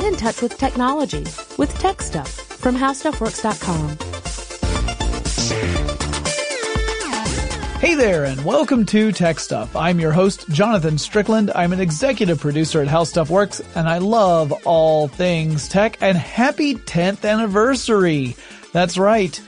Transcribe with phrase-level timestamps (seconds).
[0.00, 1.24] Get in touch with technology
[1.58, 3.98] with Tech Stuff from HowStuffWorks.com.
[7.80, 9.76] Hey there and welcome to Tech Stuff.
[9.76, 11.52] I'm your host, Jonathan Strickland.
[11.54, 16.16] I'm an executive producer at How Stuff Works and I love all things tech and
[16.16, 18.36] happy 10th anniversary.
[18.72, 19.38] That's right.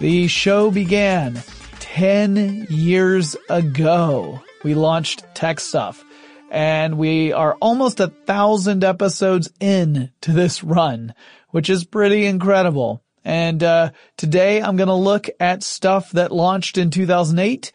[0.00, 1.40] The show began
[1.78, 4.42] 10 years ago.
[4.64, 6.04] We launched Tech Stuff
[6.50, 11.14] and we are almost a thousand episodes in to this run,
[11.50, 13.02] which is pretty incredible.
[13.24, 17.70] And uh, today I'm going to look at stuff that launched in 2008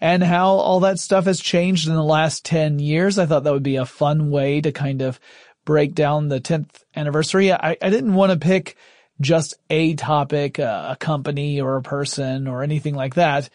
[0.00, 3.18] and how all that stuff has changed in the last 10 years.
[3.18, 5.18] I thought that would be a fun way to kind of
[5.64, 7.52] break down the 10th anniversary.
[7.52, 8.76] I, I didn't want to pick
[9.20, 13.50] just a topic, uh, a company or a person or anything like that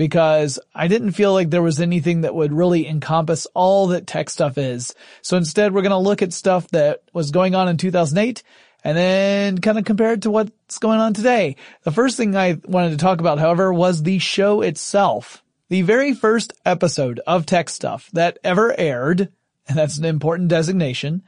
[0.00, 4.30] because I didn't feel like there was anything that would really encompass all that tech
[4.30, 4.94] stuff is.
[5.20, 8.42] So instead we're going to look at stuff that was going on in 2008
[8.82, 11.56] and then kind of compare it to what's going on today.
[11.82, 15.42] The first thing I wanted to talk about, however, was the show itself.
[15.68, 19.30] The very first episode of Tech Stuff that ever aired,
[19.68, 21.24] and that's an important designation,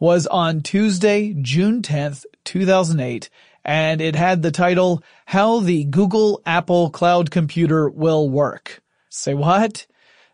[0.00, 3.30] was on Tuesday, June 10th, 2008,
[3.66, 8.80] and it had the title, How the Google Apple Cloud Computer Will Work.
[9.10, 9.86] Say what?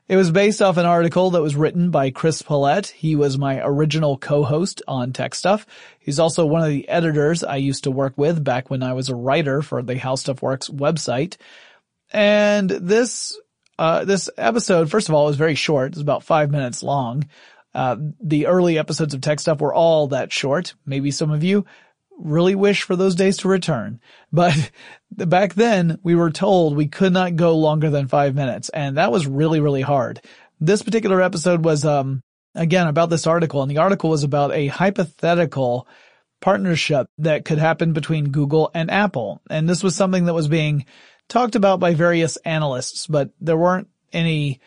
[0.06, 2.91] It was based off an article that was written by Chris Pollette.
[2.91, 5.64] He was my original co-host on Tech Stuff.
[5.98, 9.08] He's also one of the editors I used to work with back when I was
[9.08, 11.39] a writer for the How Stuff Works website.
[12.12, 13.39] And this,
[13.78, 15.92] uh, this episode, first of all, was very short.
[15.92, 17.27] It's about five minutes long.
[17.74, 20.74] Uh, the early episodes of Tech Stuff were all that short.
[20.84, 21.64] Maybe some of you
[22.23, 24.01] really wish for those days to return.
[24.33, 24.70] But
[25.11, 29.12] back then we were told we could not go longer than five minutes and that
[29.12, 30.20] was really, really hard.
[30.61, 32.23] This particular episode was, um,
[32.55, 35.89] again about this article and the article was about a hypothetical
[36.41, 39.41] partnership that could happen between Google and Apple.
[39.48, 40.85] And this was something that was being
[41.29, 44.61] talked about by various analysts, but there weren't any,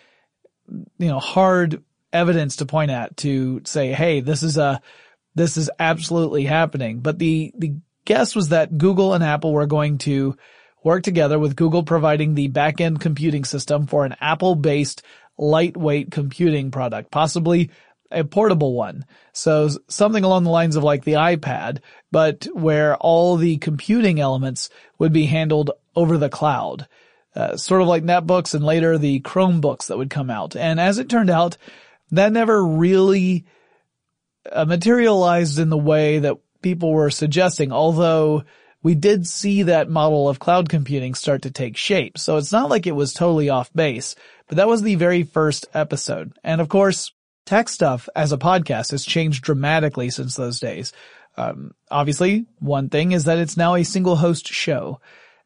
[0.67, 4.81] you know, hard evidence to point at to say, hey, this is a,
[5.35, 6.99] this is absolutely happening.
[6.99, 7.75] But the, the
[8.05, 10.37] guess was that Google and Apple were going to
[10.83, 15.01] work together with Google providing the back-end computing system for an Apple-based
[15.37, 17.71] lightweight computing product, possibly
[18.11, 19.05] a portable one.
[19.33, 21.79] So something along the lines of like the iPad,
[22.11, 24.69] but where all the computing elements
[24.99, 26.87] would be handled over the cloud.
[27.35, 30.55] Uh, sort of like netbooks and later the Chromebooks that would come out.
[30.55, 31.57] And as it turned out,
[32.11, 33.43] that never really
[34.51, 38.43] uh, materialized in the way that people were suggesting, although
[38.81, 42.17] we did see that model of cloud computing start to take shape.
[42.17, 44.15] So it's not like it was totally off base,
[44.47, 46.33] but that was the very first episode.
[46.43, 47.11] And of course,
[47.45, 50.93] tech stuff as a podcast has changed dramatically since those days.
[51.37, 54.99] Um, obviously, one thing is that it's now a single host show.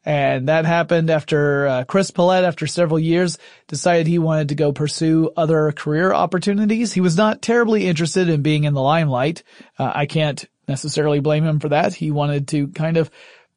[0.05, 3.37] And that happened after uh, Chris Pollette, after several years,
[3.67, 6.93] decided he wanted to go pursue other career opportunities.
[6.93, 9.43] He was not terribly interested in being in the limelight.
[9.77, 11.93] Uh, I can't necessarily blame him for that.
[11.93, 13.11] He wanted to kind of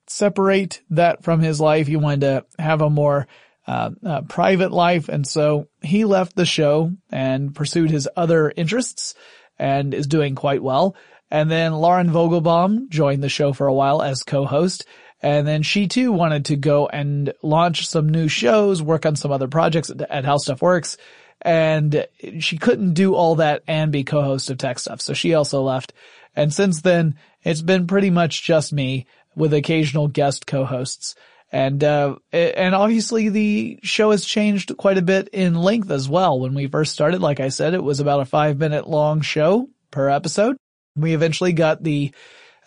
[0.09, 1.87] separate that from his life.
[1.87, 3.29] He wanted to have a more
[3.67, 9.15] uh, uh, private life, and so he left the show and pursued his other interests,
[9.59, 10.97] and is doing quite well.
[11.31, 14.85] And then Lauren Vogelbaum joined the show for a while as co-host,
[15.23, 19.31] and then she too wanted to go and launch some new shows, work on some
[19.31, 20.97] other projects at, at How Stuff Works.
[21.41, 22.07] And
[22.41, 25.01] she couldn't do all that and be co-host of Tech Stuff.
[25.01, 25.93] So she also left.
[26.35, 29.07] And since then, it's been pretty much just me
[29.37, 31.15] with occasional guest co-hosts.
[31.53, 36.41] And, uh, and obviously the show has changed quite a bit in length as well.
[36.41, 39.69] When we first started, like I said, it was about a five minute long show
[39.91, 40.57] per episode.
[40.97, 42.13] We eventually got the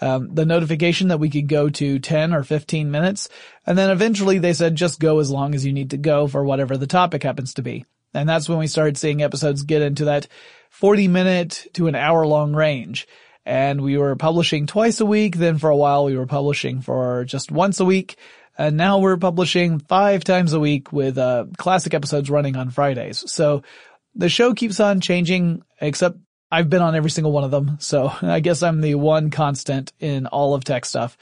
[0.02, 3.30] um, the notification that we could go to 10 or 15 minutes.
[3.66, 6.44] And then eventually they said just go as long as you need to go for
[6.44, 7.86] whatever the topic happens to be.
[8.14, 10.28] And that's when we started seeing episodes get into that
[10.70, 13.08] 40 minute to an hour long range.
[13.46, 15.36] And we were publishing twice a week.
[15.36, 18.18] Then for a while we were publishing for just once a week.
[18.58, 23.30] And now we're publishing five times a week with, uh, classic episodes running on Fridays.
[23.30, 23.64] So
[24.16, 26.18] the show keeps on changing, except
[26.56, 29.92] I've been on every single one of them, so I guess I'm the one constant
[30.00, 31.18] in all of tech stuff.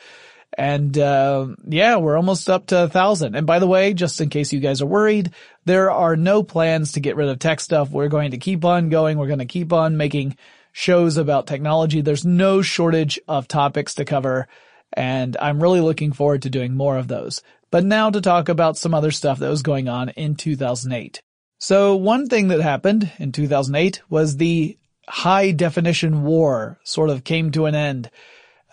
[0.55, 3.33] And uh, yeah, we're almost up to a thousand.
[3.33, 5.31] And by the way, just in case you guys are worried,
[5.65, 7.89] there are no plans to get rid of tech stuff.
[7.89, 9.17] We're going to keep on going.
[9.17, 10.37] We're going to keep on making
[10.71, 12.01] shows about technology.
[12.01, 14.47] There's no shortage of topics to cover.
[14.95, 17.41] And I'm really looking forward to doing more of those.
[17.71, 21.23] But now to talk about some other stuff that was going on in 2008.
[21.57, 24.77] So one thing that happened in 2008 was the
[25.07, 28.09] high definition war sort of came to an end.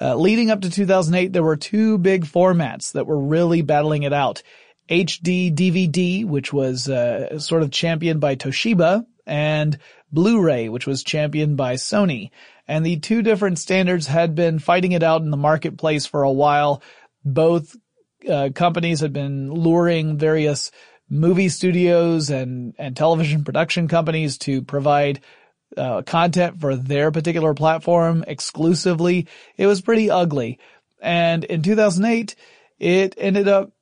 [0.01, 4.13] Uh, leading up to 2008, there were two big formats that were really battling it
[4.13, 4.43] out.
[4.89, 9.79] HD DVD, which was uh, sort of championed by Toshiba, and
[10.11, 12.31] Blu-ray, which was championed by Sony.
[12.67, 16.33] And the two different standards had been fighting it out in the marketplace for a
[16.33, 16.83] while.
[17.25, 17.77] Both
[18.29, 20.71] uh, companies had been luring various
[21.09, 25.21] movie studios and, and television production companies to provide
[25.77, 29.27] uh, content for their particular platform exclusively.
[29.57, 30.59] It was pretty ugly.
[31.01, 32.35] And in 2008,
[32.79, 33.73] it ended up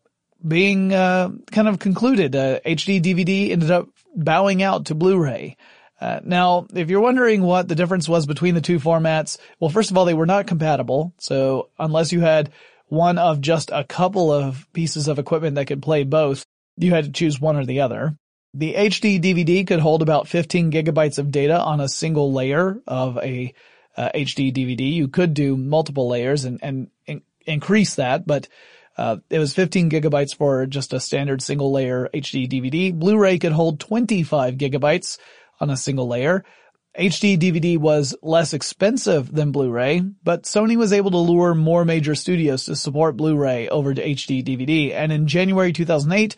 [0.46, 2.36] being uh, kind of concluded.
[2.36, 5.56] Uh, HD DVD ended up bowing out to Blu-ray.
[6.00, 9.90] Uh, now, if you're wondering what the difference was between the two formats, well, first
[9.90, 11.12] of all, they were not compatible.
[11.18, 12.52] So unless you had
[12.86, 16.44] one of just a couple of pieces of equipment that could play both,
[16.76, 18.16] you had to choose one or the other.
[18.58, 23.16] The HD DVD could hold about 15 gigabytes of data on a single layer of
[23.18, 23.54] a
[23.96, 24.92] uh, HD DVD.
[24.92, 28.48] You could do multiple layers and, and in- increase that, but
[28.96, 32.92] uh, it was 15 gigabytes for just a standard single layer HD DVD.
[32.92, 35.18] Blu-ray could hold 25 gigabytes
[35.60, 36.44] on a single layer.
[36.98, 42.16] HD DVD was less expensive than Blu-ray, but Sony was able to lure more major
[42.16, 44.94] studios to support Blu-ray over to HD DVD.
[44.94, 46.34] And in January 2008,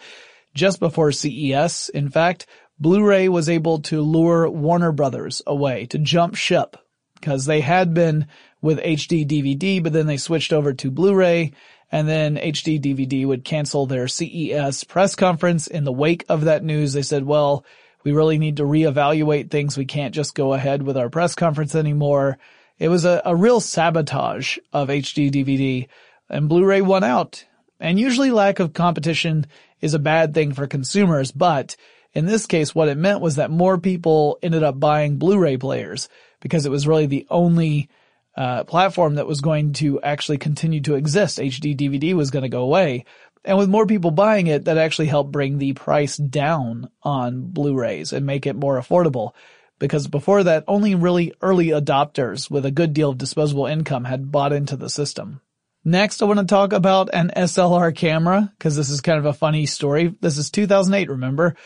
[0.55, 2.47] just before CES, in fact,
[2.79, 6.77] Blu-ray was able to lure Warner Brothers away to jump ship
[7.15, 8.27] because they had been
[8.63, 11.53] with HD DVD, but then they switched over to Blu-ray
[11.93, 16.65] and then HD DVD would cancel their CES press conference in the wake of that
[16.65, 16.93] news.
[16.93, 17.65] They said, well,
[18.05, 19.77] we really need to reevaluate things.
[19.77, 22.39] We can't just go ahead with our press conference anymore.
[22.79, 25.89] It was a, a real sabotage of HD DVD
[26.29, 27.45] and Blu-ray won out.
[27.81, 29.47] And usually lack of competition
[29.81, 31.77] is a bad thing for consumers, but
[32.13, 36.09] in this case, what it meant was that more people ended up buying Blu-ray players
[36.41, 37.89] because it was really the only
[38.37, 41.39] uh, platform that was going to actually continue to exist.
[41.39, 43.05] HD DVD was going to go away.
[43.45, 48.13] And with more people buying it, that actually helped bring the price down on Blu-rays
[48.13, 49.33] and make it more affordable.
[49.79, 54.31] Because before that, only really early adopters with a good deal of disposable income had
[54.31, 55.41] bought into the system.
[55.85, 59.33] Next, I want to talk about an SLR camera, because this is kind of a
[59.33, 60.15] funny story.
[60.21, 61.57] This is 2008, remember?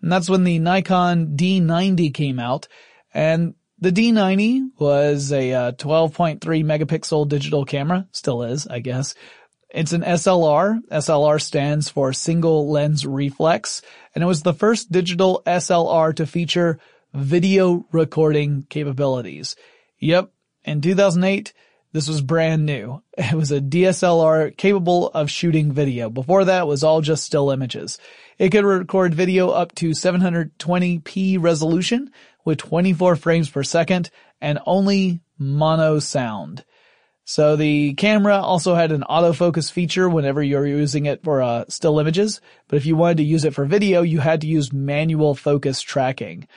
[0.00, 2.68] And that's when the Nikon D90 came out.
[3.12, 9.14] And the D90 was a uh, 12.3 megapixel digital camera, still is, I guess,
[9.74, 10.80] it's an SLR.
[10.92, 13.82] SLR stands for single lens reflex,
[14.14, 16.78] and it was the first digital SLR to feature
[17.12, 19.56] video recording capabilities.
[19.98, 20.30] Yep,
[20.64, 21.52] in 2008,
[21.94, 23.02] this was brand new.
[23.16, 26.10] It was a DSLR capable of shooting video.
[26.10, 27.98] Before that was all just still images.
[28.36, 32.10] It could record video up to 720p resolution
[32.44, 34.10] with 24 frames per second
[34.40, 36.64] and only mono sound.
[37.24, 42.00] So the camera also had an autofocus feature whenever you're using it for uh, still
[42.00, 45.36] images, but if you wanted to use it for video, you had to use manual
[45.36, 46.48] focus tracking.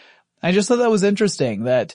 [0.42, 1.94] I just thought that was interesting that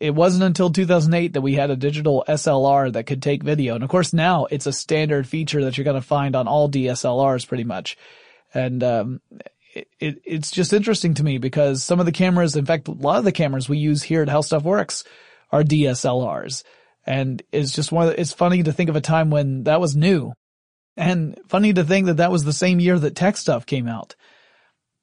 [0.00, 3.74] it wasn't until 2008 that we had a digital SLR that could take video.
[3.74, 6.70] And of course now it's a standard feature that you're going to find on all
[6.70, 7.96] DSLRs pretty much.
[8.54, 9.20] And, um,
[9.74, 12.92] it, it, it's just interesting to me because some of the cameras, in fact, a
[12.92, 15.04] lot of the cameras we use here at How Stuff Works
[15.52, 16.64] are DSLRs.
[17.06, 19.80] And it's just one of the, it's funny to think of a time when that
[19.80, 20.32] was new.
[20.96, 24.16] And funny to think that that was the same year that tech stuff came out.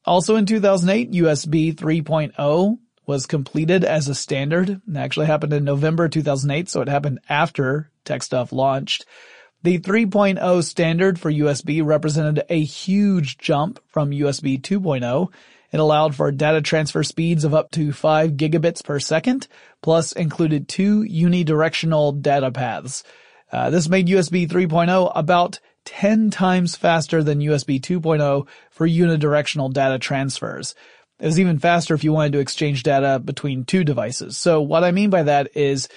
[0.05, 4.69] Also in 2008, USB 3.0 was completed as a standard.
[4.69, 9.05] It actually happened in November 2008, so it happened after tech stuff launched.
[9.63, 15.31] The 3.0 standard for USB represented a huge jump from USB 2.0
[15.75, 19.49] it allowed for data transfer speeds of up to 5 gigabits per second,
[19.81, 23.03] plus included two unidirectional data paths.
[23.51, 29.99] Uh, this made USB 3.0 about 10 times faster than USB 2.0 for unidirectional data
[29.99, 30.75] transfers.
[31.19, 34.37] It was even faster if you wanted to exchange data between two devices.
[34.37, 35.87] So what I mean by that is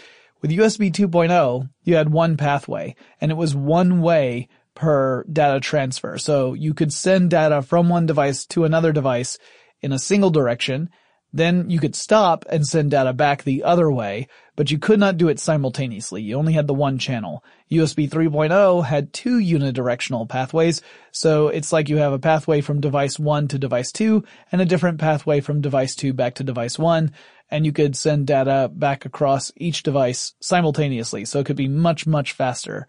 [0.41, 6.19] with USB 2.0, you had one pathway and it was one way per data transfer.
[6.19, 9.39] So you could send data from one device to another device
[9.81, 10.91] in a single direction.
[11.33, 14.29] Then you could stop and send data back the other way,
[14.59, 16.21] but you could not do it simultaneously.
[16.21, 17.45] You only had the one channel.
[17.71, 23.21] USB 3.0 had two unidirectional pathways, so it's like you have a pathway from device
[23.21, 27.13] 1 to device 2 and a different pathway from device 2 back to device 1,
[27.53, 32.05] and you could send data back across each device simultaneously, so it could be much,
[32.05, 32.89] much faster.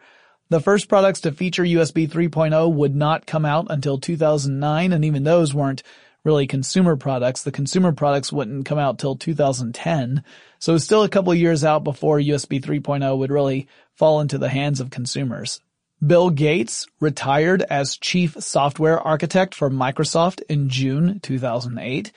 [0.50, 5.22] The first products to feature USB 3.0 would not come out until 2009, and even
[5.22, 5.84] those weren't
[6.24, 7.44] really consumer products.
[7.44, 10.24] The consumer products wouldn't come out till 2010.
[10.60, 14.50] So it's still a couple years out before USB 3.0 would really fall into the
[14.50, 15.62] hands of consumers.
[16.06, 22.12] Bill Gates retired as chief software architect for Microsoft in June 2008.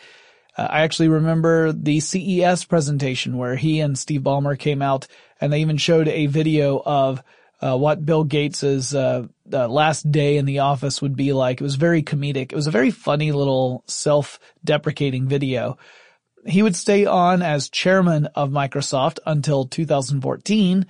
[0.57, 5.07] Uh, I actually remember the CES presentation where he and Steve Ballmer came out
[5.41, 7.23] and they even showed a video of
[7.63, 11.61] uh, what Bill Gates's uh, last day in the office would be like.
[11.61, 12.53] It was very comedic.
[12.53, 15.79] It was a very funny little self-deprecating video.
[16.45, 20.87] He would stay on as chairman of Microsoft until 2014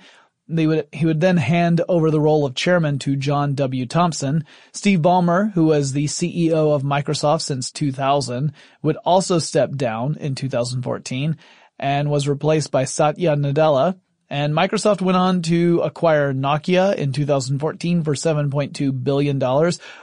[0.47, 3.85] they would, he would then hand over the role of chairman to John W.
[3.85, 4.45] Thompson.
[4.73, 8.51] Steve Ballmer, who was the CEO of Microsoft since 2000,
[8.81, 11.37] would also step down in 2014
[11.79, 13.97] and was replaced by Satya Nadella.
[14.33, 19.43] And Microsoft went on to acquire Nokia in 2014 for $7.2 billion.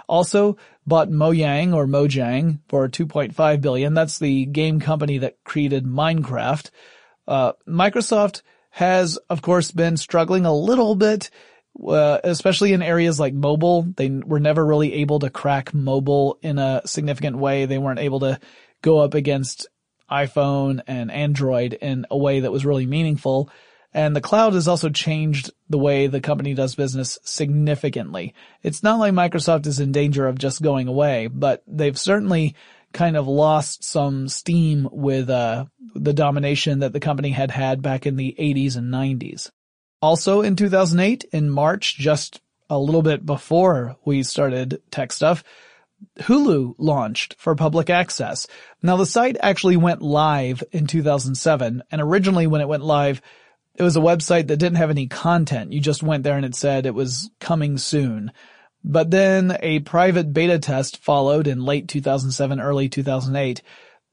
[0.09, 0.57] Also
[0.87, 3.93] bought Mojang or Mojang for 2.5 billion.
[3.93, 6.71] That's the game company that created Minecraft.
[7.27, 11.31] Uh, Microsoft has, of course, been struggling a little bit,
[11.85, 13.83] uh, especially in areas like mobile.
[13.97, 17.67] They were never really able to crack mobile in a significant way.
[17.67, 18.39] They weren't able to
[18.81, 19.67] go up against
[20.09, 23.51] iPhone and Android in a way that was really meaningful.
[23.93, 28.35] And the cloud has also changed the way the company does business significantly.
[28.63, 32.55] It's not like Microsoft is in danger of just going away, but they've certainly
[32.93, 38.07] kind of lost some steam with uh, the domination that the company had had back
[38.07, 39.51] in the 80s and 90s.
[40.03, 45.43] Also in 2008, in March, just a little bit before we started tech stuff,
[46.21, 48.47] Hulu launched for public access.
[48.83, 53.21] Now the site actually went live in 2007 and originally when it went live,
[53.81, 55.73] it was a website that didn't have any content.
[55.73, 58.31] You just went there and it said it was coming soon.
[58.85, 63.63] But then a private beta test followed in late 2007, early 2008.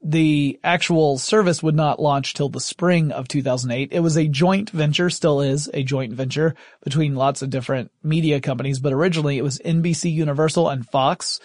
[0.02, 3.90] The actual service would not launch till the spring of 2008.
[3.92, 8.40] It was a joint venture, still is a joint venture between lots of different media
[8.40, 11.40] companies, but originally it was NBC Universal and Fox.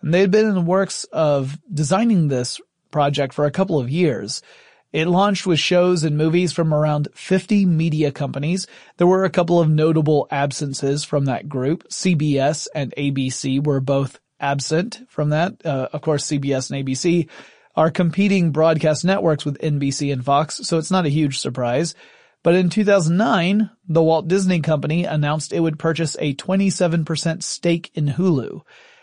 [0.00, 3.90] And they had been in the works of designing this project for a couple of
[3.90, 4.40] years.
[4.92, 8.66] It launched with shows and movies from around 50 media companies.
[8.96, 11.88] There were a couple of notable absences from that group.
[11.88, 15.64] CBS and ABC were both absent from that.
[15.64, 17.28] Uh, of course, CBS and ABC
[17.76, 21.94] are competing broadcast networks with NBC and Fox, so it's not a huge surprise.
[22.42, 28.06] But in 2009, the Walt Disney Company announced it would purchase a 27% stake in
[28.06, 28.62] Hulu.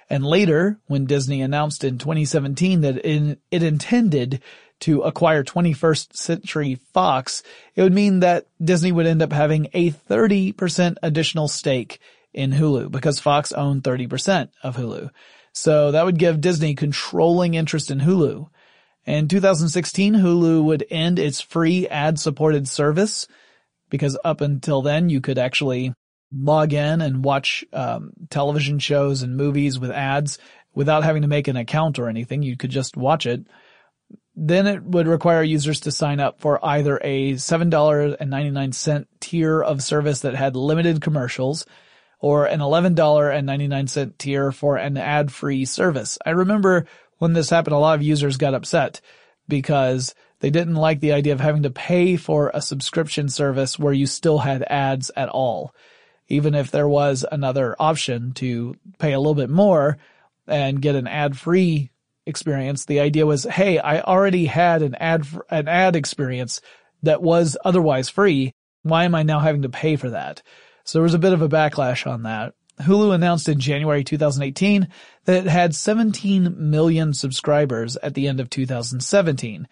[0.09, 4.41] And later, when Disney announced in 2017 that it, it intended
[4.81, 7.43] to acquire 21st Century Fox,
[7.75, 11.99] it would mean that Disney would end up having a 30% additional stake
[12.33, 15.09] in Hulu because Fox owned 30% of Hulu.
[15.53, 18.49] So that would give Disney controlling interest in Hulu.
[19.05, 23.27] In 2016, Hulu would end its free ad supported service
[23.89, 25.93] because up until then you could actually
[26.33, 30.37] log in and watch um, television shows and movies with ads
[30.73, 32.43] without having to make an account or anything.
[32.43, 33.45] You could just watch it.
[34.35, 40.21] Then it would require users to sign up for either a $7.99 tier of service
[40.21, 41.65] that had limited commercials
[42.19, 46.17] or an $11.99 tier for an ad-free service.
[46.25, 46.85] I remember
[47.17, 48.99] when this happened, a lot of users got upset
[49.47, 53.93] because they didn't like the idea of having to pay for a subscription service where
[53.93, 55.73] you still had ads at all.
[56.27, 59.97] Even if there was another option to pay a little bit more
[60.47, 61.91] and get an ad-free
[62.25, 66.61] experience, the idea was, hey, I already had an ad, an ad experience
[67.03, 68.53] that was otherwise free.
[68.83, 70.41] Why am I now having to pay for that?
[70.83, 72.53] So there was a bit of a backlash on that.
[72.81, 74.87] Hulu announced in January 2018
[75.25, 79.67] that it had 17 million subscribers at the end of 2017,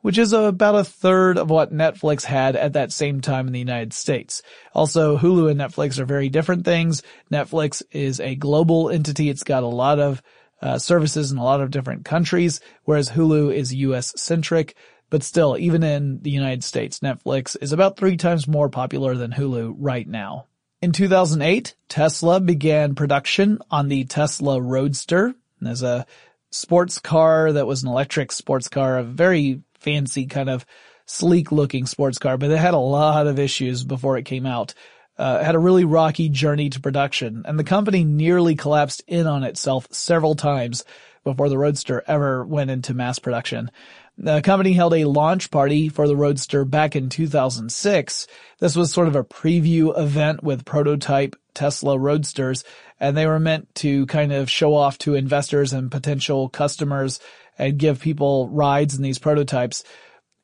[0.00, 3.58] which is about a third of what Netflix had at that same time in the
[3.58, 4.42] United States.
[4.74, 7.02] Also, Hulu and Netflix are very different things.
[7.30, 9.28] Netflix is a global entity.
[9.28, 10.22] It's got a lot of
[10.62, 14.76] uh, services in a lot of different countries, whereas Hulu is US centric.
[15.08, 19.30] But still, even in the United States, Netflix is about three times more popular than
[19.30, 20.46] Hulu right now.
[20.82, 25.34] In 2008, Tesla began production on the Tesla Roadster
[25.64, 26.06] as a
[26.50, 30.66] sports car that was an electric sports car, a very fancy kind of
[31.06, 34.74] sleek looking sports car, but it had a lot of issues before it came out
[35.18, 39.44] uh, had a really rocky journey to production, and the company nearly collapsed in on
[39.44, 40.84] itself several times
[41.24, 43.70] before the Roadster ever went into mass production.
[44.18, 48.26] The company held a launch party for the Roadster back in 2006.
[48.60, 52.64] This was sort of a preview event with prototype Tesla Roadsters,
[52.98, 57.20] and they were meant to kind of show off to investors and potential customers
[57.58, 59.82] and give people rides in these prototypes.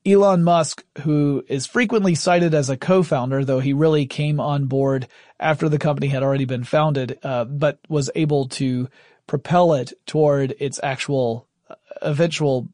[0.04, 5.06] Elon Musk, who is frequently cited as a co-founder, though he really came on board
[5.38, 8.88] after the company had already been founded, uh, but was able to
[9.28, 12.68] propel it toward its actual uh, eventual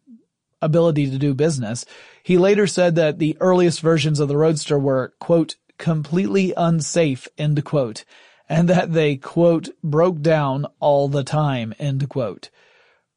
[0.63, 1.85] ability to do business.
[2.23, 7.63] He later said that the earliest versions of the Roadster were, quote, completely unsafe, end
[7.65, 8.05] quote,
[8.49, 12.49] and that they, quote, broke down all the time, end quote.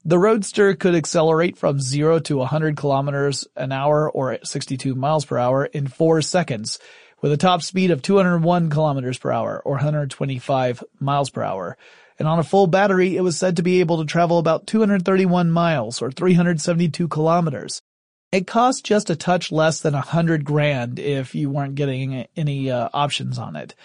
[0.03, 5.37] The Roadster could accelerate from 0 to 100 kilometers an hour or 62 miles per
[5.37, 6.79] hour in 4 seconds
[7.21, 11.77] with a top speed of 201 kilometers per hour or 125 miles per hour.
[12.17, 15.51] And on a full battery, it was said to be able to travel about 231
[15.51, 17.83] miles or 372 kilometers.
[18.31, 22.71] It cost just a touch less than a hundred grand if you weren't getting any
[22.71, 23.75] uh, options on it.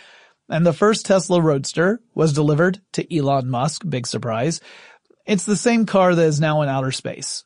[0.49, 4.61] And the first Tesla Roadster was delivered to Elon Musk, big surprise,
[5.27, 7.45] it's the same car that is now in outer space.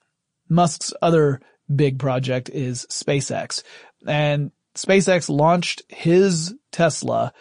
[0.48, 1.40] Musk's other
[1.74, 3.62] big project is SpaceX.
[4.06, 7.32] And SpaceX launched his Tesla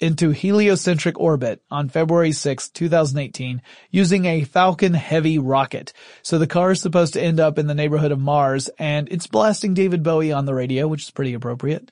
[0.00, 5.92] into heliocentric orbit on February 6, 2018 using a Falcon Heavy rocket.
[6.22, 9.26] So the car is supposed to end up in the neighborhood of Mars and it's
[9.26, 11.90] blasting David Bowie on the radio, which is pretty appropriate.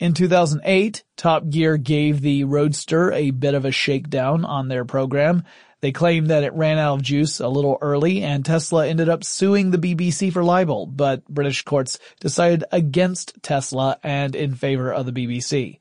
[0.00, 5.44] In 2008, Top Gear gave the Roadster a bit of a shakedown on their program
[5.80, 9.24] they claimed that it ran out of juice a little early and Tesla ended up
[9.24, 15.06] suing the BBC for libel, but British courts decided against Tesla and in favor of
[15.06, 15.78] the BBC.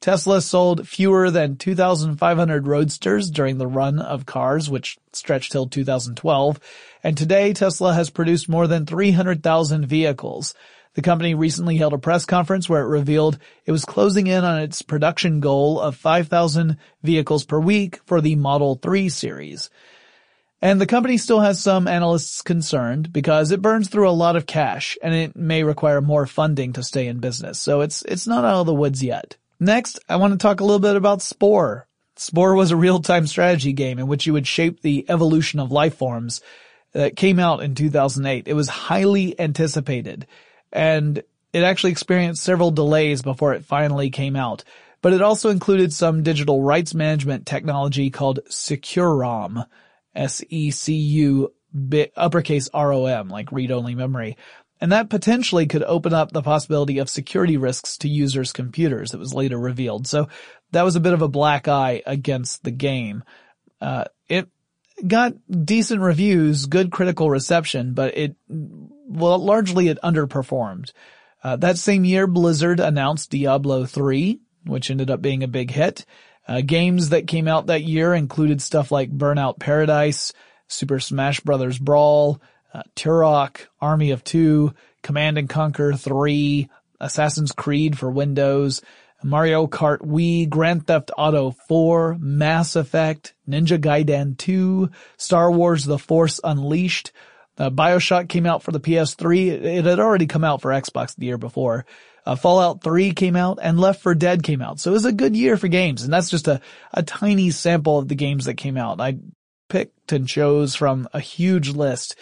[0.00, 6.58] Tesla sold fewer than 2,500 roadsters during the run of cars, which stretched till 2012,
[7.04, 10.54] and today Tesla has produced more than 300,000 vehicles.
[10.94, 14.60] The company recently held a press conference where it revealed it was closing in on
[14.60, 19.70] its production goal of 5,000 vehicles per week for the Model 3 series.
[20.62, 24.46] And the company still has some analysts concerned because it burns through a lot of
[24.46, 27.58] cash and it may require more funding to stay in business.
[27.60, 29.36] So it's, it's not out of the woods yet.
[29.58, 31.86] Next, I want to talk a little bit about Spore.
[32.16, 35.96] Spore was a real-time strategy game in which you would shape the evolution of life
[35.96, 36.42] forms
[36.92, 38.48] that came out in 2008.
[38.48, 40.26] It was highly anticipated
[40.72, 44.64] and it actually experienced several delays before it finally came out.
[45.02, 49.64] But it also included some digital rights management technology called SecuROM,
[50.14, 51.52] S-E-C-U
[52.16, 54.36] uppercase R-O-M, like read-only memory.
[54.80, 59.12] And that potentially could open up the possibility of security risks to users' computers.
[59.12, 60.06] It was later revealed.
[60.06, 60.28] So
[60.72, 63.22] that was a bit of a black eye against the game.
[63.80, 64.48] Uh, it
[65.06, 68.36] got decent reviews, good critical reception, but it,
[69.10, 70.92] well, largely it underperformed.
[71.42, 76.04] Uh, that same year, Blizzard announced Diablo 3, which ended up being a big hit.
[76.46, 80.32] Uh, games that came out that year included stuff like Burnout Paradise,
[80.68, 81.78] Super Smash Bros.
[81.78, 82.40] Brawl,
[82.72, 86.68] uh, Turok, Army of Two, Command and Conquer 3,
[87.00, 88.82] Assassin's Creed for Windows,
[89.22, 95.98] Mario Kart Wii, Grand Theft Auto 4, Mass Effect, Ninja Gaiden 2, Star Wars The
[95.98, 97.12] Force Unleashed,
[97.60, 99.48] uh, Bioshock came out for the PS3.
[99.48, 101.84] It had already come out for Xbox the year before.
[102.24, 104.80] Uh, Fallout 3 came out and Left 4 Dead came out.
[104.80, 106.02] So it was a good year for games.
[106.02, 106.60] And that's just a,
[106.92, 109.00] a tiny sample of the games that came out.
[109.00, 109.18] I
[109.68, 112.16] picked and chose from a huge list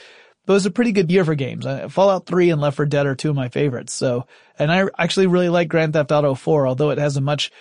[0.48, 1.66] but it was a pretty good year for games.
[1.66, 3.92] Uh, Fallout 3 and Left 4 Dead are two of my favorites.
[3.92, 4.26] So,
[4.58, 7.52] and I actually really like Grand Theft Auto 4, although it has a much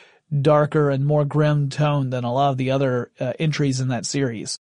[0.41, 4.05] darker and more grim tone than a lot of the other uh, entries in that
[4.05, 4.57] series.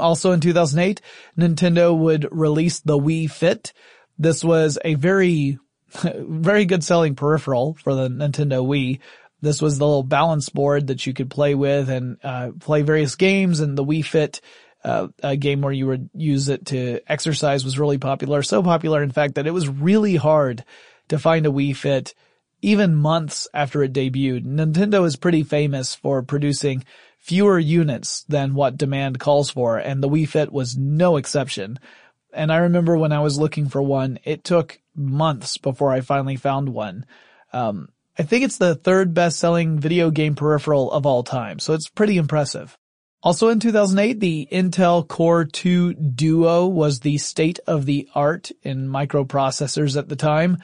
[0.00, 1.00] Also in 2008,
[1.38, 3.72] Nintendo would release the Wii Fit.
[4.18, 5.58] This was a very,
[6.04, 9.00] very good selling peripheral for the Nintendo Wii.
[9.42, 13.14] This was the little balance board that you could play with and uh, play various
[13.14, 14.40] games and the Wii Fit
[14.84, 18.42] uh, a game where you would use it to exercise was really popular.
[18.42, 20.64] So popular, in fact, that it was really hard
[21.08, 22.14] to find a Wii Fit
[22.62, 24.44] even months after it debuted.
[24.44, 26.84] Nintendo is pretty famous for producing
[27.20, 31.78] fewer units than what demand calls for, and the Wii Fit was no exception.
[32.32, 36.36] And I remember when I was looking for one, it took months before I finally
[36.36, 37.06] found one.
[37.52, 41.74] Um, I think it's the third best selling video game peripheral of all time, so
[41.74, 42.76] it's pretty impressive.
[43.22, 48.88] Also in 2008, the Intel Core 2 Duo was the state of the art in
[48.88, 50.58] microprocessors at the time,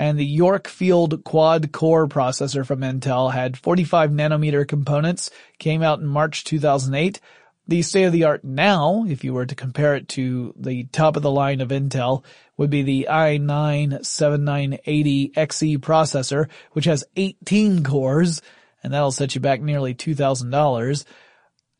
[0.00, 6.06] and the Yorkfield quad core processor from Intel had 45 nanometer components, came out in
[6.06, 7.20] March 2008.
[7.68, 11.16] The state of the art now, if you were to compare it to the top
[11.16, 12.24] of the line of Intel,
[12.56, 18.40] would be the i9-7980XE processor, which has 18 cores,
[18.82, 21.04] and that'll set you back nearly $2,000.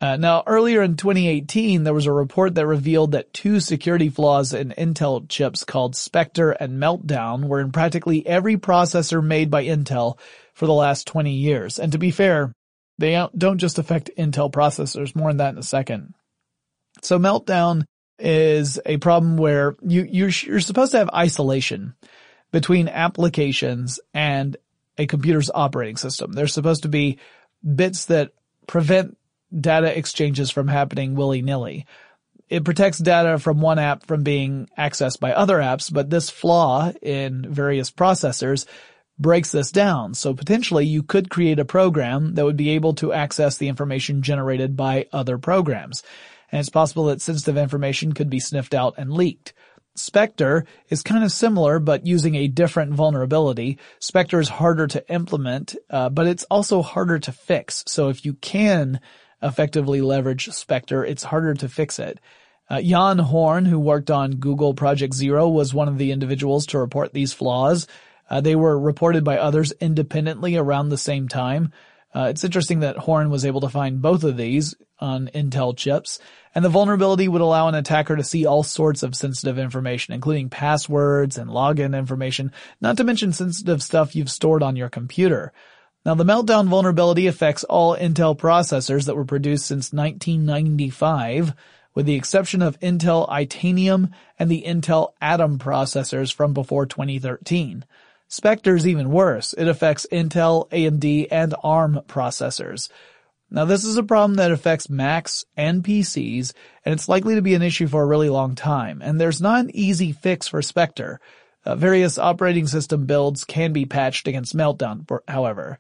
[0.01, 4.55] Uh, now, earlier in 2018, there was a report that revealed that two security flaws
[4.55, 10.19] in Intel chips called Spectre and Meltdown were in practically every processor made by Intel
[10.55, 11.79] for the last 20 years.
[11.79, 12.55] And to be fair,
[12.99, 16.15] they don't just affect Intel processors, more on that in a second.
[17.03, 17.85] So Meltdown
[18.19, 21.95] is a problem where you, you're, you're supposed to have isolation
[22.53, 24.57] between applications and
[24.97, 26.33] a computer's operating system.
[26.33, 27.19] There's supposed to be
[27.63, 28.33] bits that
[28.67, 29.17] prevent
[29.59, 31.87] data exchanges from happening willy-nilly.
[32.49, 36.93] It protects data from one app from being accessed by other apps, but this flaw
[37.01, 38.67] in various processors
[39.19, 40.15] breaks this down.
[40.15, 44.23] So potentially you could create a program that would be able to access the information
[44.23, 46.03] generated by other programs.
[46.51, 49.53] And it's possible that sensitive information could be sniffed out and leaked.
[49.95, 53.79] Spectre is kind of similar, but using a different vulnerability.
[53.99, 57.85] Spectre is harder to implement, uh, but it's also harder to fix.
[57.87, 59.01] So if you can
[59.43, 62.21] effectively leverage Spectre, it's harder to fix it.
[62.69, 66.79] Uh, Jan Horn, who worked on Google Project Zero, was one of the individuals to
[66.79, 67.89] report these flaws.
[68.29, 71.73] Uh, they were reported by others independently around the same time.
[72.15, 76.19] Uh, it's interesting that Horn was able to find both of these on Intel chips,
[76.55, 80.49] and the vulnerability would allow an attacker to see all sorts of sensitive information, including
[80.49, 85.53] passwords and login information, not to mention sensitive stuff you've stored on your computer.
[86.05, 91.53] Now the meltdown vulnerability affects all Intel processors that were produced since 1995,
[91.95, 97.85] with the exception of Intel Itanium and the Intel Atom processors from before 2013.
[98.29, 99.53] Spectre is even worse.
[99.53, 102.89] It affects Intel, AMD, and ARM processors.
[103.51, 107.55] Now this is a problem that affects Macs and PCs, and it's likely to be
[107.55, 111.21] an issue for a really long time, and there's not an easy fix for Spectre.
[111.65, 115.79] Uh, various operating system builds can be patched against Meltdown, however.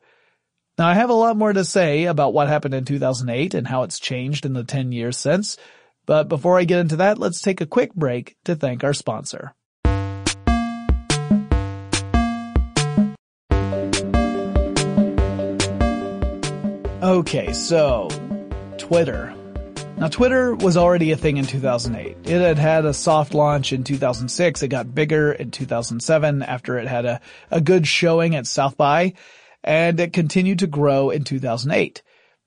[0.80, 3.82] Now I have a lot more to say about what happened in 2008 and how
[3.82, 5.58] it's changed in the 10 years since,
[6.06, 9.54] but before I get into that, let's take a quick break to thank our sponsor.
[17.02, 18.08] Okay, so,
[18.78, 19.34] Twitter.
[19.98, 22.16] Now Twitter was already a thing in 2008.
[22.24, 24.62] It had had a soft launch in 2006.
[24.62, 29.12] It got bigger in 2007 after it had a, a good showing at South by
[29.62, 32.02] and it continued to grow in 2008.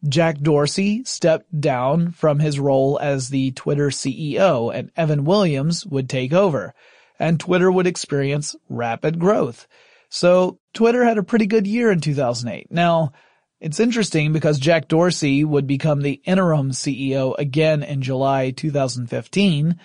[0.08, 6.10] Jack Dorsey stepped down from his role as the Twitter CEO and Evan Williams would
[6.10, 6.73] take over
[7.19, 9.67] and Twitter would experience rapid growth.
[10.10, 12.69] So Twitter had a pretty good year in 2008.
[12.69, 13.13] Now,
[13.62, 19.80] it's interesting because Jack Dorsey would become the interim CEO again in July 2015.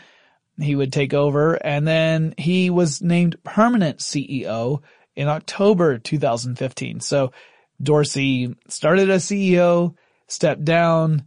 [0.61, 4.83] He would take over and then he was named permanent CEO
[5.19, 7.01] in October 2015.
[7.01, 7.33] So
[7.83, 9.97] Dorsey started as CEO,
[10.29, 11.25] stepped down,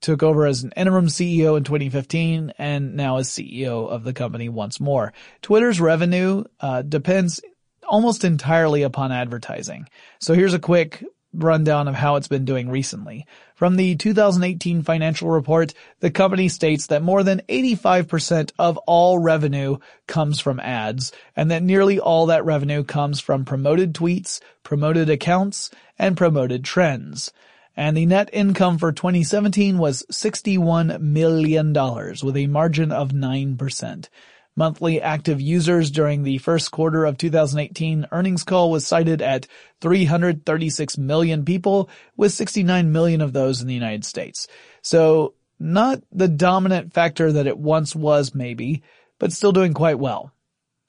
[0.00, 4.48] took over as an interim CEO in 2015, and now is CEO of the company
[4.48, 5.12] once more.
[5.42, 7.40] Twitter's revenue uh, depends
[7.86, 9.88] almost entirely upon advertising.
[10.18, 13.26] So here's a quick rundown of how it's been doing recently.
[13.54, 19.78] From the 2018 financial report, the company states that more than 85% of all revenue
[20.06, 25.70] comes from ads, and that nearly all that revenue comes from promoted tweets, promoted accounts,
[25.98, 27.32] and promoted trends.
[27.76, 34.08] And the net income for 2017 was $61 million with a margin of 9%.
[34.56, 39.48] Monthly active users during the first quarter of 2018 earnings call was cited at
[39.80, 44.46] 336 million people, with 69 million of those in the United States.
[44.82, 48.82] So not the dominant factor that it once was maybe,
[49.18, 50.32] but still doing quite well.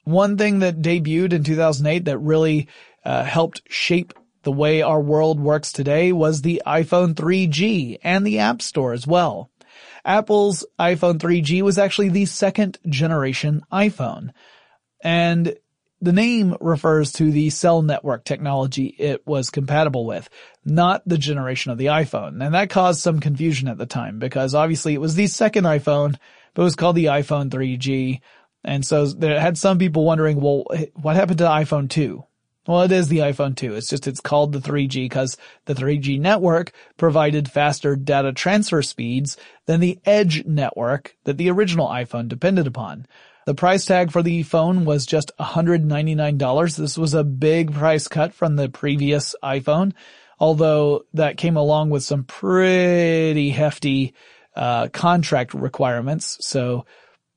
[0.04, 2.68] One thing that debuted in 2008 that really
[3.04, 8.38] uh, helped shape the way our world works today was the iPhone 3G and the
[8.38, 9.50] App Store as well.
[10.06, 14.30] Apple's iPhone 3G was actually the second generation iPhone.
[15.02, 15.56] And
[16.00, 20.28] the name refers to the cell network technology it was compatible with,
[20.64, 22.44] not the generation of the iPhone.
[22.44, 26.16] And that caused some confusion at the time because obviously it was the second iPhone,
[26.54, 28.20] but it was called the iPhone 3G.
[28.62, 30.64] And so there had some people wondering, well,
[30.94, 32.22] what happened to iPhone 2?
[32.66, 33.76] Well, it is the iPhone 2.
[33.76, 39.36] It's just it's called the 3G because the 3G network provided faster data transfer speeds
[39.66, 43.06] than the Edge network that the original iPhone depended upon.
[43.46, 46.76] The price tag for the phone was just $199.
[46.76, 49.92] This was a big price cut from the previous iPhone,
[50.40, 54.14] although that came along with some pretty hefty
[54.56, 56.38] uh, contract requirements.
[56.40, 56.86] So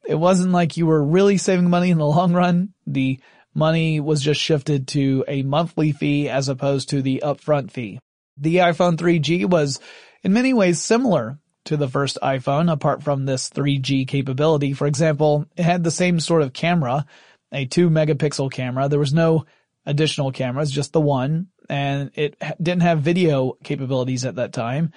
[0.08, 2.74] it wasn't like you were really saving money in the long run.
[2.88, 3.20] The
[3.54, 8.00] money was just shifted to a monthly fee as opposed to the upfront fee.
[8.38, 9.80] The iPhone 3G was
[10.24, 14.74] in many ways similar to the first iPhone apart from this 3G capability.
[14.74, 17.06] For example, it had the same sort of camera,
[17.52, 18.88] a two megapixel camera.
[18.88, 19.46] There was no
[19.86, 24.94] additional cameras, just the one, and it didn't have video capabilities at that time.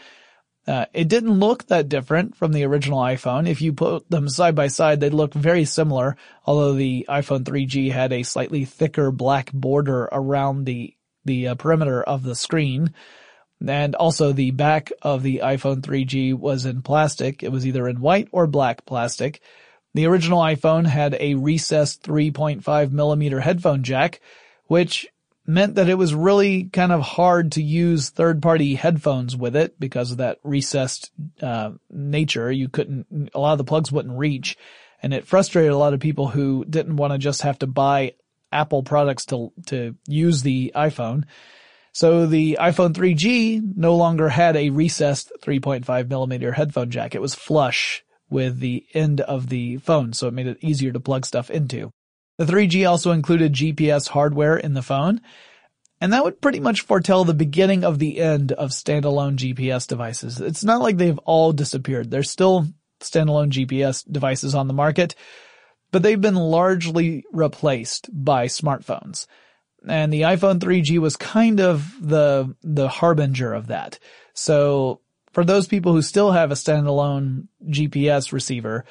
[0.66, 3.48] Uh, it didn't look that different from the original iPhone.
[3.48, 7.90] If you put them side by side, they look very similar, although the iPhone 3G
[7.90, 10.94] had a slightly thicker black border around the,
[11.24, 12.94] the uh, perimeter of the screen.
[13.66, 17.42] And also the back of the iPhone 3G was in plastic.
[17.42, 19.40] It was either in white or black plastic.
[19.94, 24.20] The original iPhone had a recessed 3.5 millimeter headphone jack,
[24.66, 25.06] which
[25.46, 29.78] meant that it was really kind of hard to use third party headphones with it
[29.80, 32.50] because of that recessed uh, nature.
[32.50, 34.56] You couldn't, a lot of the plugs wouldn't reach
[35.02, 38.14] and it frustrated a lot of people who didn't want to just have to buy
[38.52, 41.24] Apple products to, to use the iPhone.
[41.92, 47.14] So the iPhone 3G no longer had a recessed 3.5 millimeter headphone jack.
[47.14, 50.12] It was flush with the end of the phone.
[50.12, 51.92] So it made it easier to plug stuff into.
[52.38, 55.20] The 3G also included GPS hardware in the phone,
[56.00, 60.40] and that would pretty much foretell the beginning of the end of standalone GPS devices.
[60.40, 62.10] It's not like they've all disappeared.
[62.10, 62.66] There's still
[63.00, 65.14] standalone GPS devices on the market,
[65.92, 69.26] but they've been largely replaced by smartphones.
[69.86, 73.98] And the iPhone 3G was kind of the, the harbinger of that.
[74.34, 75.00] So
[75.32, 78.84] for those people who still have a standalone GPS receiver,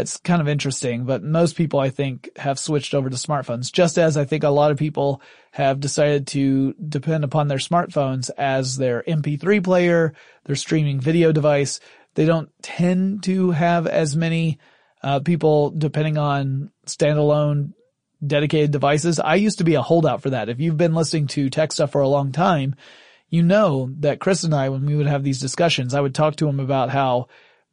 [0.00, 3.98] it's kind of interesting, but most people I think have switched over to smartphones, just
[3.98, 8.76] as I think a lot of people have decided to depend upon their smartphones as
[8.76, 11.80] their MP3 player, their streaming video device.
[12.14, 14.58] They don't tend to have as many
[15.02, 17.72] uh, people depending on standalone
[18.26, 19.20] dedicated devices.
[19.20, 20.48] I used to be a holdout for that.
[20.48, 22.74] If you've been listening to tech stuff for a long time,
[23.28, 26.36] you know that Chris and I, when we would have these discussions, I would talk
[26.36, 27.28] to him about how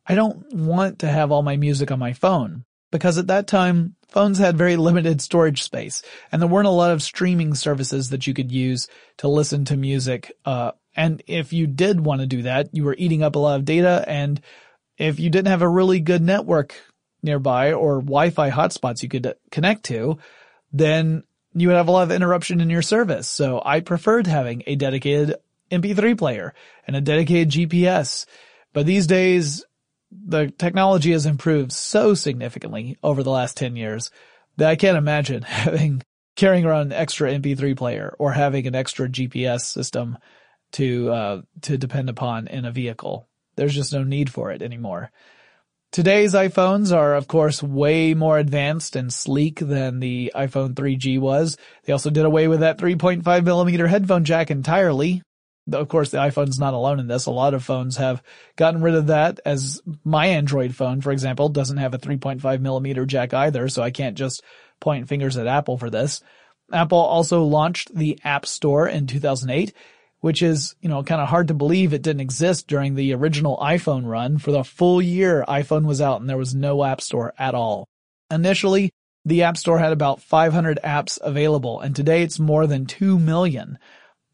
[0.06, 3.96] I don't want to have all my music on my phone because at that time
[4.10, 8.28] phones had very limited storage space and there weren't a lot of streaming services that
[8.28, 8.88] you could use
[9.18, 10.32] to listen to music.
[10.46, 13.60] Uh, and if you did want to do that, you were eating up a lot
[13.60, 14.42] of data and
[14.98, 16.76] if you didn't have a really good network
[17.24, 20.20] nearby or Wi-Fi hotspots you could connect to,
[20.72, 21.24] then
[21.56, 23.28] you would have a lot of interruption in your service.
[23.28, 25.36] So I preferred having a dedicated
[25.72, 26.54] MP3 player
[26.86, 28.26] and a dedicated GPS.
[28.74, 29.64] But these days,
[30.26, 34.12] the technology has improved so significantly over the last 10 years
[34.58, 36.04] that I can't imagine having
[36.36, 40.18] carrying around an extra MP3 player or having an extra GPS system
[40.74, 43.28] to uh, to depend upon in a vehicle.
[43.56, 45.12] There's just no need for it anymore.
[45.92, 51.56] Today's iPhones are of course way more advanced and sleek than the iPhone 3G was.
[51.84, 55.22] They also did away with that 3.5 millimeter headphone jack entirely,
[55.72, 57.26] of course, the iPhone's not alone in this.
[57.26, 58.22] A lot of phones have
[58.56, 63.06] gotten rid of that as my Android phone, for example, doesn't have a 3.5 millimeter
[63.06, 63.70] jack either.
[63.70, 64.44] So I can't just
[64.80, 66.22] point fingers at Apple for this.
[66.72, 69.74] Apple also launched the App Store in 2008,
[70.20, 73.58] which is, you know, kind of hard to believe it didn't exist during the original
[73.58, 74.38] iPhone run.
[74.38, 77.88] For the full year iPhone was out and there was no App Store at all.
[78.32, 78.92] Initially,
[79.26, 83.78] the App Store had about 500 apps available and today it's more than 2 million.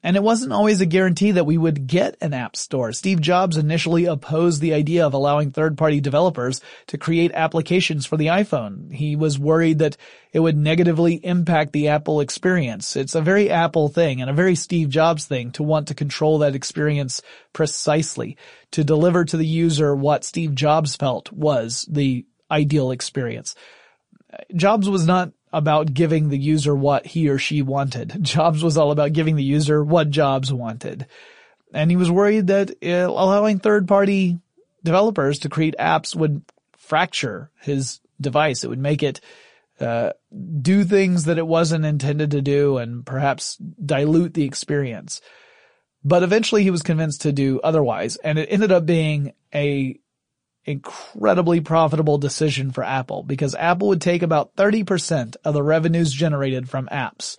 [0.02, 2.94] And it wasn't always a guarantee that we would get an app store.
[2.94, 8.28] Steve Jobs initially opposed the idea of allowing third-party developers to create applications for the
[8.28, 8.94] iPhone.
[8.94, 9.98] He was worried that
[10.32, 12.96] it would negatively impact the Apple experience.
[12.96, 16.38] It's a very Apple thing and a very Steve Jobs thing to want to control
[16.38, 18.38] that experience precisely,
[18.72, 23.54] to deliver to the user what Steve Jobs felt was the ideal experience.
[24.56, 28.18] Jobs was not about giving the user what he or she wanted.
[28.22, 31.08] Jobs was all about giving the user what Jobs wanted.
[31.74, 34.40] And he was worried that uh, allowing third party
[34.84, 36.44] developers to create apps would
[36.78, 38.64] fracture his device.
[38.64, 39.22] It would make it
[39.80, 40.14] uh,
[40.62, 45.22] do things that it wasn't intended to do and perhaps dilute the experience.
[46.04, 50.00] But eventually he was convinced to do otherwise and it ended up being a
[50.65, 56.69] incredibly profitable decision for Apple because Apple would take about 30% of the revenues generated
[56.69, 57.38] from apps,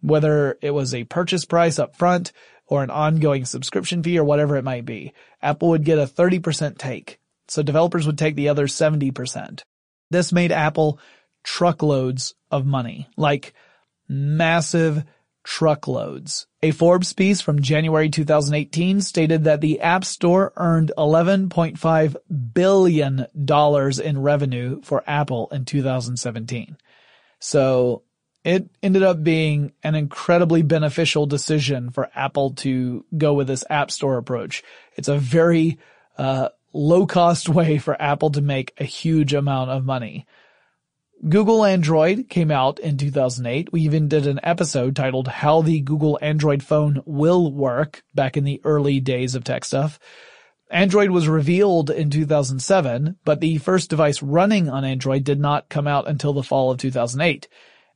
[0.00, 2.32] whether it was a purchase price up front
[2.66, 5.12] or an ongoing subscription fee or whatever it might be.
[5.42, 7.18] Apple would get a 30% take.
[7.48, 9.62] So developers would take the other 70%.
[10.10, 10.98] This made Apple
[11.42, 13.52] truckloads of money, like
[14.08, 15.04] massive
[15.44, 16.46] truckloads.
[16.62, 22.16] A Forbes piece from January 2018 stated that the App Store earned $11.5
[22.54, 23.26] billion
[24.02, 26.76] in revenue for Apple in 2017.
[27.38, 28.02] So
[28.44, 33.90] it ended up being an incredibly beneficial decision for Apple to go with this App
[33.90, 34.62] Store approach.
[34.96, 35.78] It's a very
[36.16, 40.26] uh, low cost way for Apple to make a huge amount of money.
[41.28, 43.72] Google Android came out in 2008.
[43.72, 48.44] We even did an episode titled How the Google Android Phone Will Work back in
[48.44, 49.98] the early days of tech stuff.
[50.70, 55.86] Android was revealed in 2007, but the first device running on Android did not come
[55.86, 57.48] out until the fall of 2008.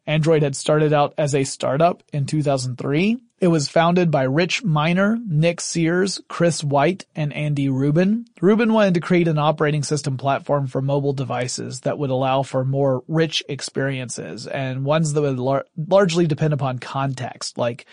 [0.09, 3.19] Android had started out as a startup in 2003.
[3.41, 8.25] It was founded by Rich Miner, Nick Sears, Chris White, and Andy Rubin.
[8.41, 12.65] Rubin wanted to create an operating system platform for mobile devices that would allow for
[12.65, 17.85] more rich experiences and ones that would lar- largely depend upon context, like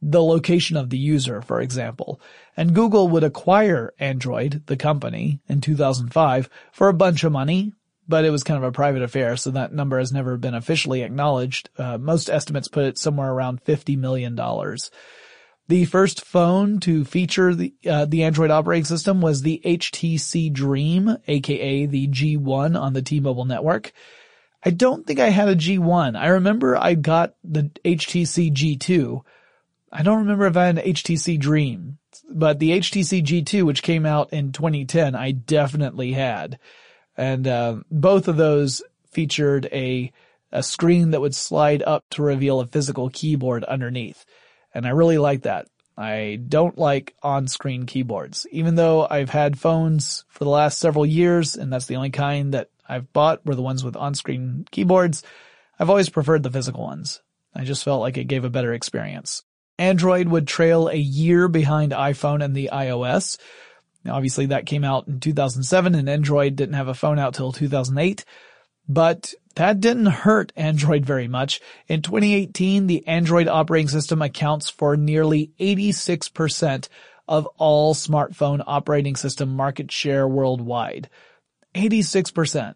[0.00, 2.20] the location of the user, for example.
[2.56, 7.72] And Google would acquire Android, the company, in 2005 for a bunch of money,
[8.06, 11.02] but it was kind of a private affair, so that number has never been officially
[11.02, 11.70] acknowledged.
[11.78, 14.38] Uh, most estimates put it somewhere around $50 million.
[15.66, 21.16] The first phone to feature the, uh, the Android operating system was the HTC Dream,
[21.26, 23.92] aka the G1 on the T-Mobile network.
[24.62, 26.18] I don't think I had a G1.
[26.18, 29.22] I remember I got the HTC G2.
[29.90, 31.98] I don't remember if I had an HTC Dream,
[32.30, 36.58] but the HTC G2, which came out in 2010, I definitely had.
[37.16, 40.12] And uh, both of those featured a
[40.52, 44.24] a screen that would slide up to reveal a physical keyboard underneath.
[44.72, 45.66] And I really like that.
[45.96, 48.46] I don't like on-screen keyboards.
[48.52, 52.54] Even though I've had phones for the last several years, and that's the only kind
[52.54, 55.24] that I've bought were the ones with on-screen keyboards,
[55.78, 57.20] I've always preferred the physical ones.
[57.54, 59.42] I just felt like it gave a better experience.
[59.78, 63.38] Android would trail a year behind iPhone and the iOS,
[64.04, 67.52] now, obviously that came out in 2007 and Android didn't have a phone out till
[67.52, 68.24] 2008,
[68.88, 71.60] but that didn't hurt Android very much.
[71.88, 76.88] In 2018, the Android operating system accounts for nearly 86%
[77.26, 81.08] of all smartphone operating system market share worldwide.
[81.74, 82.74] 86%.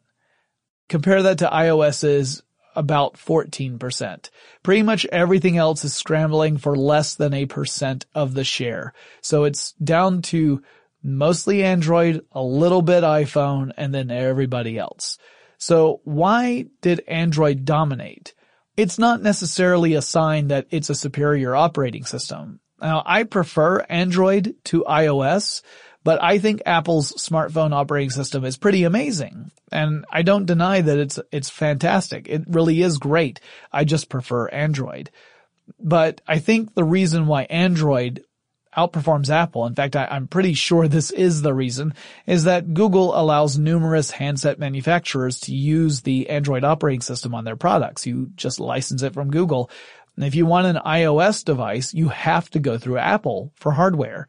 [0.88, 2.42] Compare that to iOS's
[2.74, 4.30] about 14%.
[4.62, 8.94] Pretty much everything else is scrambling for less than a percent of the share.
[9.20, 10.62] So it's down to
[11.02, 15.18] mostly Android, a little bit iPhone, and then everybody else.
[15.58, 18.34] So why did Android dominate?
[18.76, 22.60] It's not necessarily a sign that it's a superior operating system.
[22.80, 25.62] Now, I prefer Android to iOS,
[26.04, 29.50] but I think Apple's smartphone operating system is pretty amazing.
[29.72, 32.28] And I don't deny that it's, it's fantastic.
[32.28, 33.40] It really is great.
[33.72, 35.10] I just prefer Android.
[35.80, 38.24] But I think the reason why Android
[38.78, 39.66] outperforms Apple.
[39.66, 41.94] In fact, I, am pretty sure this is the reason,
[42.26, 47.56] is that Google allows numerous handset manufacturers to use the Android operating system on their
[47.56, 48.06] products.
[48.06, 49.70] You just license it from Google.
[50.14, 54.28] And if you want an iOS device, you have to go through Apple for hardware.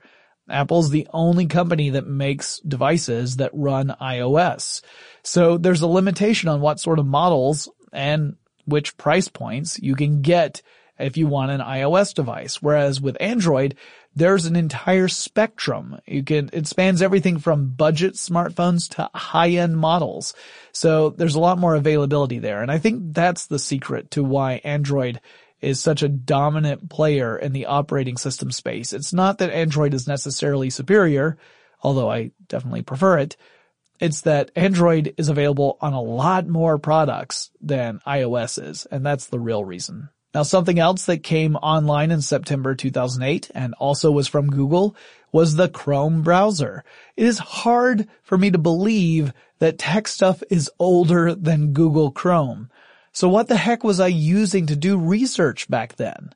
[0.49, 4.81] Apple's the only company that makes devices that run iOS.
[5.23, 8.35] So there's a limitation on what sort of models and
[8.65, 10.61] which price points you can get
[10.99, 12.61] if you want an iOS device.
[12.61, 13.75] Whereas with Android,
[14.15, 15.99] there's an entire spectrum.
[16.05, 20.33] You can, it spans everything from budget smartphones to high-end models.
[20.71, 22.61] So there's a lot more availability there.
[22.61, 25.21] And I think that's the secret to why Android
[25.61, 28.93] is such a dominant player in the operating system space.
[28.93, 31.37] It's not that Android is necessarily superior,
[31.81, 33.35] although I definitely prefer it.
[33.99, 39.27] It's that Android is available on a lot more products than iOS is, and that's
[39.27, 40.09] the real reason.
[40.33, 44.95] Now something else that came online in September 2008 and also was from Google
[45.31, 46.83] was the Chrome browser.
[47.15, 52.69] It is hard for me to believe that tech stuff is older than Google Chrome.
[53.11, 56.33] So what the heck was I using to do research back then?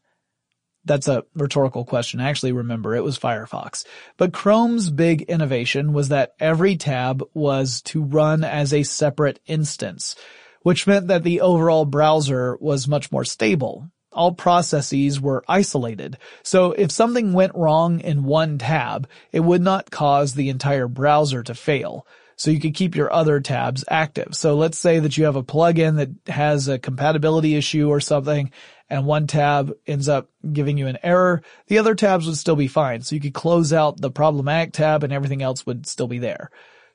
[0.85, 2.19] That's a rhetorical question.
[2.19, 3.85] I actually remember it was Firefox.
[4.17, 10.15] But Chrome's big innovation was that every tab was to run as a separate instance
[10.63, 13.89] which meant that the overall browser was much more stable.
[14.11, 19.91] All processes were isolated, so if something went wrong in one tab, it would not
[19.91, 22.05] cause the entire browser to fail.
[22.35, 24.35] So you could keep your other tabs active.
[24.35, 28.51] So let's say that you have a plugin that has a compatibility issue or something,
[28.89, 32.67] and one tab ends up giving you an error, the other tabs would still be
[32.67, 33.01] fine.
[33.01, 36.51] So you could close out the problematic tab and everything else would still be there.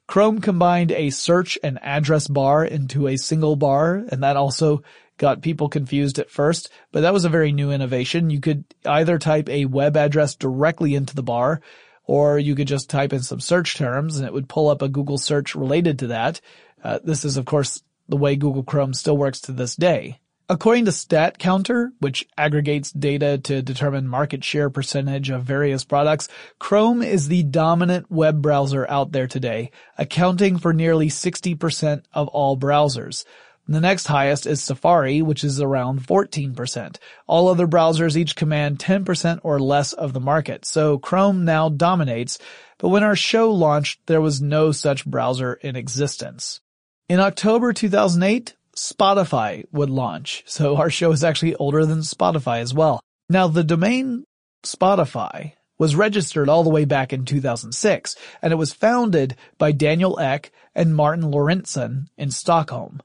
[0.09, 4.83] Chrome combined a search and address bar into a single bar, and that also
[5.19, 8.31] got people confused at first, but that was a very new innovation.
[8.31, 11.61] You could either type a web address directly into the bar,
[12.05, 14.89] or you could just type in some search terms and it would pull up a
[14.89, 16.41] Google search related to that.
[16.83, 20.19] Uh, this is of course the way Google Chrome still works to this day.
[20.51, 26.27] According to StatCounter, which aggregates data to determine market share percentage of various products,
[26.59, 32.57] Chrome is the dominant web browser out there today, accounting for nearly 60% of all
[32.57, 33.27] browsers.
[33.67, 36.97] The next highest is Safari, which is around 14%.
[37.27, 42.39] All other browsers each command 10% or less of the market, so Chrome now dominates,
[42.79, 46.63] but when our show launched, there was no such browser in existence.
[47.11, 50.45] In October 2008, Spotify would launch.
[50.47, 53.01] So our show is actually older than Spotify as well.
[53.29, 54.25] Now the domain
[54.65, 60.19] Spotify was registered all the way back in 2006 and it was founded by Daniel
[60.21, 63.01] Ek and Martin Lorentzon in Stockholm.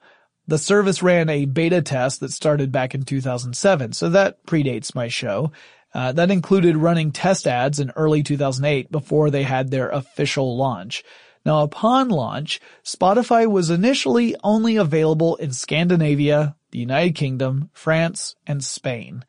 [0.46, 5.08] The service ran a beta test that started back in 2007, so that predates my
[5.08, 5.54] show.
[5.94, 11.04] Uh, that included running test ads in early 2008 before they had their official launch.
[11.46, 18.64] Now upon launch, Spotify was initially only available in Scandinavia, the United Kingdom, France, and
[18.64, 19.26] Spain.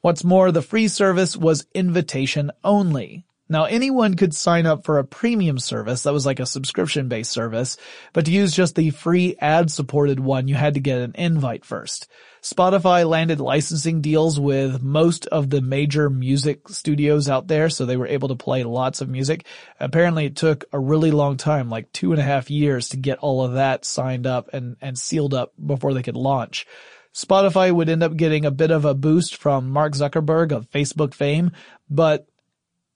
[0.00, 3.26] What's more, the free service was invitation only.
[3.50, 7.32] Now anyone could sign up for a premium service that was like a subscription based
[7.32, 7.76] service,
[8.12, 11.64] but to use just the free ad supported one, you had to get an invite
[11.64, 12.08] first.
[12.48, 17.98] Spotify landed licensing deals with most of the major music studios out there, so they
[17.98, 19.44] were able to play lots of music.
[19.78, 23.18] Apparently it took a really long time, like two and a half years to get
[23.18, 26.66] all of that signed up and, and sealed up before they could launch.
[27.14, 31.12] Spotify would end up getting a bit of a boost from Mark Zuckerberg of Facebook
[31.12, 31.50] fame,
[31.90, 32.26] but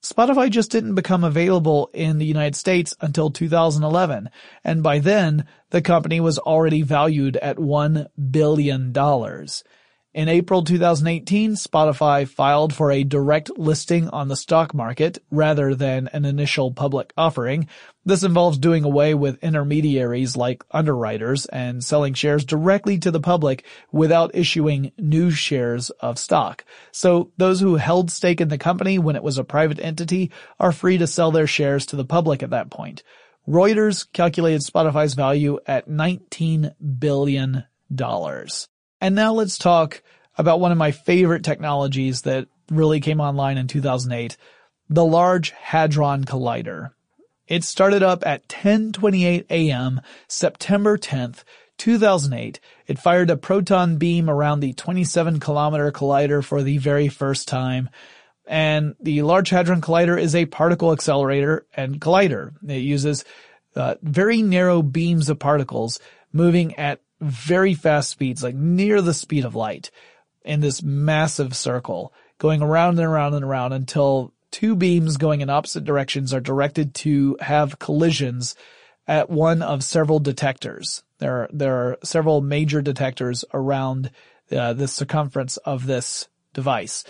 [0.02, 4.30] Spotify just didn't become available in the United States until 2011,
[4.64, 8.92] and by then, the company was already valued at $1 billion.
[10.14, 16.08] In April 2018, Spotify filed for a direct listing on the stock market rather than
[16.08, 17.66] an initial public offering.
[18.04, 23.64] This involves doing away with intermediaries like underwriters and selling shares directly to the public
[23.90, 26.66] without issuing new shares of stock.
[26.90, 30.72] So those who held stake in the company when it was a private entity are
[30.72, 33.02] free to sell their shares to the public at that point.
[33.48, 37.64] Reuters calculated Spotify's value at $19 billion.
[39.02, 40.00] And now let's talk
[40.38, 44.36] about one of my favorite technologies that really came online in 2008,
[44.88, 46.90] the Large Hadron Collider.
[47.48, 50.00] It started up at 10:28 a.m.
[50.28, 51.42] September 10th,
[51.78, 52.60] 2008.
[52.86, 57.90] It fired a proton beam around the 27 kilometer collider for the very first time.
[58.46, 62.52] And the Large Hadron Collider is a particle accelerator and collider.
[62.68, 63.24] It uses
[63.74, 65.98] uh, very narrow beams of particles
[66.32, 69.90] moving at very fast speeds, like near the speed of light
[70.44, 75.48] in this massive circle going around and around and around until two beams going in
[75.48, 78.56] opposite directions are directed to have collisions
[79.06, 81.02] at one of several detectors.
[81.18, 84.10] There are, there are several major detectors around
[84.50, 87.04] uh, the circumference of this device.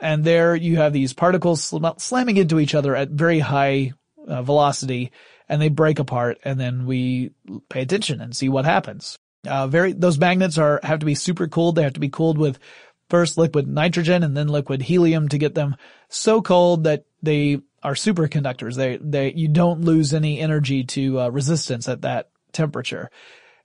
[0.00, 3.92] And there you have these particles sl- slamming into each other at very high
[4.26, 5.10] uh, velocity
[5.48, 7.32] and they break apart and then we
[7.68, 9.18] pay attention and see what happens.
[9.48, 11.74] Uh, very, those magnets are, have to be super cooled.
[11.74, 12.58] They have to be cooled with
[13.08, 15.76] first liquid nitrogen and then liquid helium to get them
[16.08, 18.76] so cold that they are superconductors.
[18.76, 23.10] They, they, you don't lose any energy to uh, resistance at that temperature.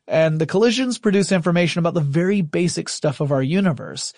[0.07, 4.13] And the collisions produce information about the very basic stuff of our universe.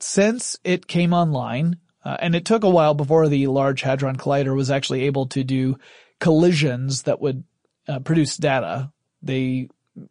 [0.00, 4.54] Since it came online, uh, and it took a while before the Large Hadron Collider
[4.54, 5.76] was actually able to do
[6.20, 7.44] collisions that would
[7.88, 8.92] uh, produce data.
[9.22, 9.68] They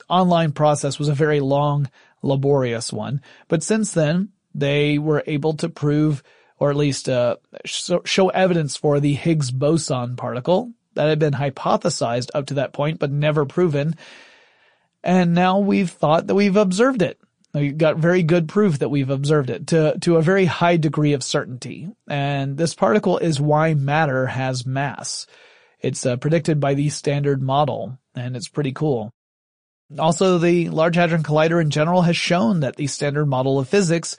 [0.09, 1.89] online process was a very long,
[2.21, 3.21] laborious one.
[3.47, 6.23] But since then, they were able to prove,
[6.59, 12.29] or at least uh, show evidence for the Higgs boson particle that had been hypothesized
[12.33, 13.95] up to that point, but never proven.
[15.03, 17.19] And now we've thought that we've observed it.
[17.53, 21.13] We've got very good proof that we've observed it to, to a very high degree
[21.13, 21.87] of certainty.
[22.07, 25.27] And this particle is why matter has mass.
[25.79, 29.11] It's uh, predicted by the standard model, and it's pretty cool.
[29.99, 34.17] Also, the Large Hadron Collider in general has shown that the standard model of physics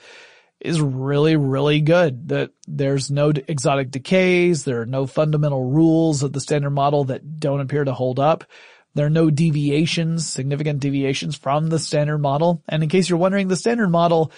[0.59, 2.29] is really, really good.
[2.29, 7.39] That there's no exotic decays, there are no fundamental rules of the standard model that
[7.39, 8.45] don't appear to hold up.
[8.93, 12.63] There are no deviations, significant deviations from the standard model.
[12.69, 14.31] And in case you're wondering, the standard model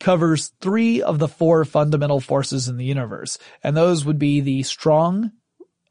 [0.00, 3.38] covers three of the four fundamental forces in the universe.
[3.62, 5.30] And those would be the strong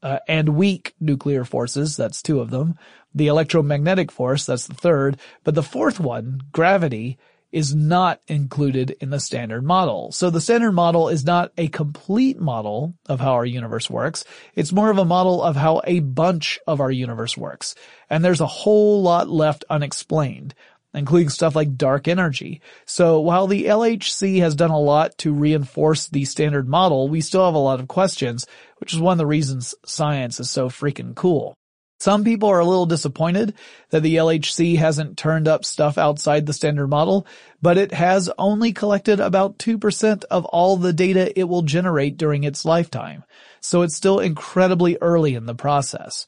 [0.02, 1.96] uh, and weak nuclear forces.
[1.96, 2.76] That's two of them
[3.14, 7.18] the electromagnetic force, that's the third, but the fourth one, gravity,
[7.52, 10.12] is not included in the standard model.
[10.12, 14.24] So the standard model is not a complete model of how our universe works.
[14.54, 17.74] It's more of a model of how a bunch of our universe works.
[18.08, 20.54] And there's a whole lot left unexplained.
[20.94, 22.60] including stuff like dark energy.
[22.84, 27.44] So while the LHC has done a lot to reinforce the standard model, we still
[27.44, 28.46] have a lot of questions,
[28.78, 31.56] which is one of the reasons science is so freaking cool.
[32.00, 33.52] Some people are a little disappointed
[33.90, 37.26] that the LHC hasn't turned up stuff outside the standard model,
[37.60, 42.44] but it has only collected about 2% of all the data it will generate during
[42.44, 43.22] its lifetime.
[43.60, 46.26] So it's still incredibly early in the process.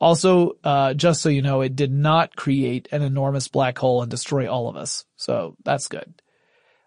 [0.00, 4.10] Also, uh, just so you know, it did not create an enormous black hole and
[4.10, 5.04] destroy all of us.
[5.16, 6.22] So that's good.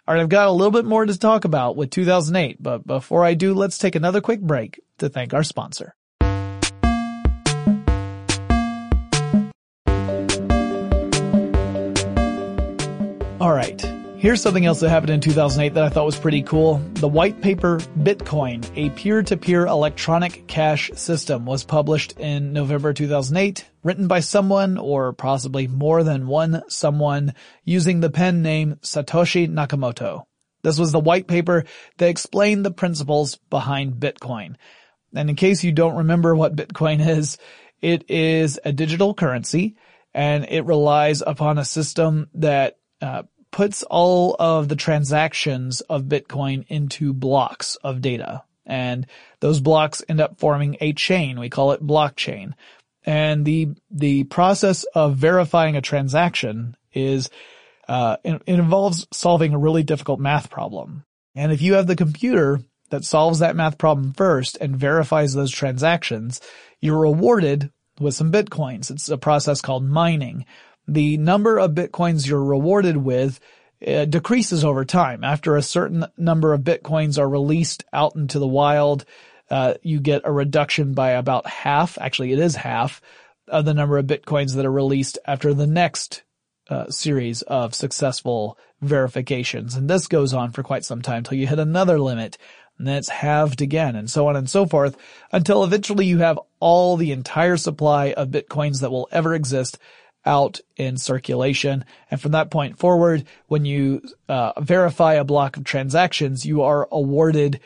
[0.08, 3.36] Alright, I've got a little bit more to talk about with 2008, but before I
[3.36, 5.96] do, let's take another quick break to thank our sponsor.
[13.46, 13.80] Alright,
[14.18, 16.82] here's something else that happened in 2008 that I thought was pretty cool.
[16.94, 24.08] The white paper Bitcoin, a peer-to-peer electronic cash system was published in November 2008, written
[24.08, 30.24] by someone or possibly more than one someone using the pen name Satoshi Nakamoto.
[30.64, 31.66] This was the white paper
[32.00, 34.56] that explained the principles behind Bitcoin.
[35.14, 37.38] And in case you don't remember what Bitcoin is,
[37.80, 39.76] it is a digital currency
[40.16, 43.22] and it relies upon a system that uh,
[43.56, 48.44] puts all of the transactions of Bitcoin into blocks of data.
[48.66, 49.08] And
[49.40, 51.40] those blocks end up forming a chain.
[51.40, 52.52] We call it blockchain.
[53.06, 57.30] And the, the process of verifying a transaction is,
[57.88, 61.06] uh, it, it involves solving a really difficult math problem.
[61.34, 65.52] And if you have the computer that solves that math problem first and verifies those
[65.52, 66.42] transactions,
[66.82, 68.92] you're rewarded with some bitcoins.
[68.92, 70.46] It's a process called mining
[70.88, 73.40] the number of bitcoins you're rewarded with
[73.86, 75.24] uh, decreases over time.
[75.24, 79.06] After a certain number of bitcoins are released out into the wild,
[79.50, 81.98] uh, you get a reduction by about half.
[82.00, 83.02] Actually, it is half
[83.48, 86.24] of the number of bitcoins that are released after the next
[86.70, 89.76] uh, series of successful verifications.
[89.76, 92.38] And this goes on for quite some time until you hit another limit
[92.78, 94.98] and then it's halved again and so on and so forth
[95.32, 99.78] until eventually you have all the entire supply of bitcoins that will ever exist
[100.26, 101.86] out in circulation.
[102.10, 106.88] And from that point forward, when you uh, verify a block of transactions, you are
[106.92, 107.60] awarded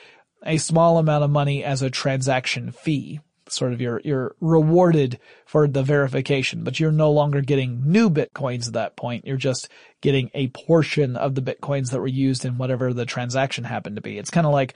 [0.46, 3.20] a small amount of money as a transaction fee.
[3.48, 8.68] Sort of you're, you're rewarded for the verification, but you're no longer getting new bitcoins
[8.68, 9.26] at that point.
[9.26, 9.70] You're just
[10.02, 14.04] getting a portion of the bitcoins that were used in whatever the transaction happened to
[14.04, 14.20] be.
[14.20, 14.76] It's kind of like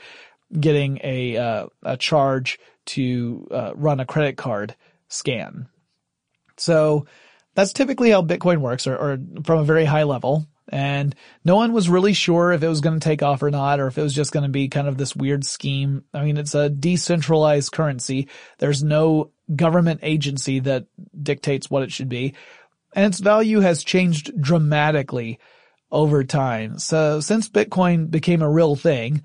[0.60, 4.76] getting a, uh, a charge to uh, run a credit card
[5.08, 5.68] scan.
[6.58, 7.06] So
[7.56, 10.48] that's typically how Bitcoin works, or, or from a very high level.
[10.70, 13.80] And no one was really sure if it was going to take off or not,
[13.80, 16.06] or if it was just going to be kind of this weird scheme.
[16.14, 18.28] I mean, it's a decentralized currency.
[18.60, 20.86] There's no government agency that
[21.22, 22.34] dictates what it should be.
[22.96, 25.40] And its value has changed dramatically
[25.92, 26.80] over time.
[26.80, 29.24] So since Bitcoin became a real thing,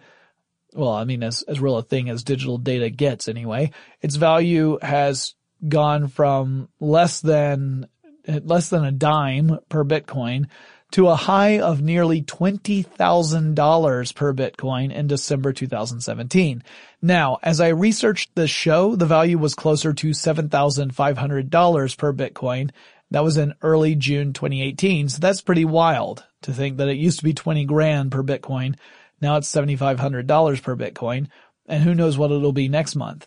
[0.75, 3.71] well, I mean, as, as real a thing as digital data gets anyway,
[4.03, 5.35] its value has
[5.67, 7.89] gone from less than
[8.29, 10.47] at less than a dime per Bitcoin
[10.91, 16.63] to a high of nearly $20,000 per Bitcoin in December 2017.
[17.03, 22.71] Now, as I researched the show, the value was closer to $7,500 per Bitcoin.
[23.11, 25.11] That was in early June 2018.
[25.11, 28.77] So that's pretty wild to think that it used to be 20 grand per Bitcoin.
[29.21, 31.29] Now it's $7,500 per Bitcoin.
[31.67, 33.27] And who knows what it'll be next month.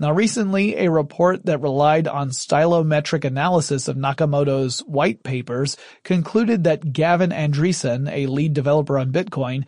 [0.00, 6.92] Now recently, a report that relied on stylometric analysis of Nakamoto's white papers concluded that
[6.92, 9.64] Gavin Andresen, a lead developer on Bitcoin,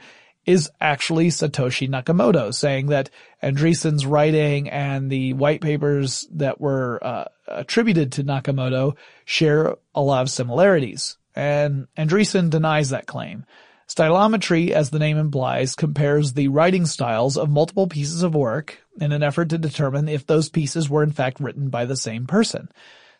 [0.46, 3.10] is actually Satoshi Nakamoto, saying that
[3.42, 10.22] Andresen's writing and the white papers that were uh, attributed to Nakamoto share a lot
[10.22, 11.18] of similarities.
[11.34, 13.44] And Andresen denies that claim.
[13.90, 19.10] Stylometry, as the name implies, compares the writing styles of multiple pieces of work in
[19.10, 22.70] an effort to determine if those pieces were in fact written by the same person.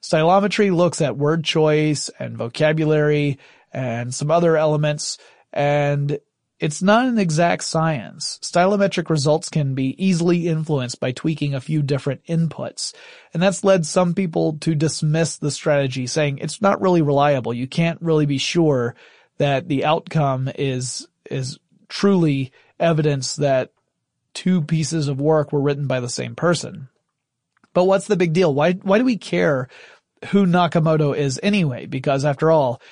[0.01, 3.41] Stylometry looks at word choice and vocabulary
[3.73, 5.19] and some other elements
[5.53, 6.21] and
[6.61, 8.39] it's not an exact science.
[8.43, 12.95] Stylometric results can be easily influenced by tweaking a few different inputs.
[13.33, 17.55] And that's led some people to dismiss the strategy saying it's not really reliable.
[17.55, 18.95] You can't really be sure
[19.41, 23.73] that the outcome is, is truly evidence that
[24.35, 26.91] two pieces of work were written by the same person.
[27.73, 28.53] But what's the big deal?
[28.53, 29.69] Why, why do we care
[30.27, 31.87] who Nakamoto is anyway?
[31.87, 32.83] Because after all,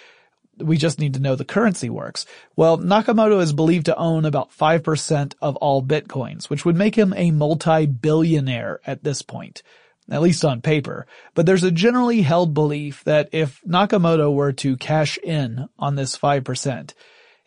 [0.56, 2.24] we just need to know the currency works.
[2.56, 7.12] Well, Nakamoto is believed to own about 5% of all bitcoins, which would make him
[7.14, 9.62] a multi-billionaire at this point.
[10.10, 11.06] At least on paper.
[11.34, 16.16] But there's a generally held belief that if Nakamoto were to cash in on this
[16.16, 16.92] 5%,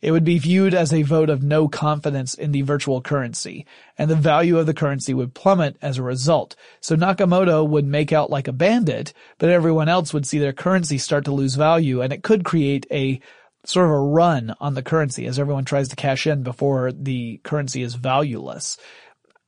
[0.02, 4.10] it would be viewed as a vote of no confidence in the virtual currency, and
[4.10, 6.56] the value of the currency would plummet as a result.
[6.80, 10.98] So Nakamoto would make out like a bandit, but everyone else would see their currency
[10.98, 13.22] start to lose value, and it could create a
[13.64, 17.40] sort of a run on the currency as everyone tries to cash in before the
[17.44, 18.78] currency is valueless.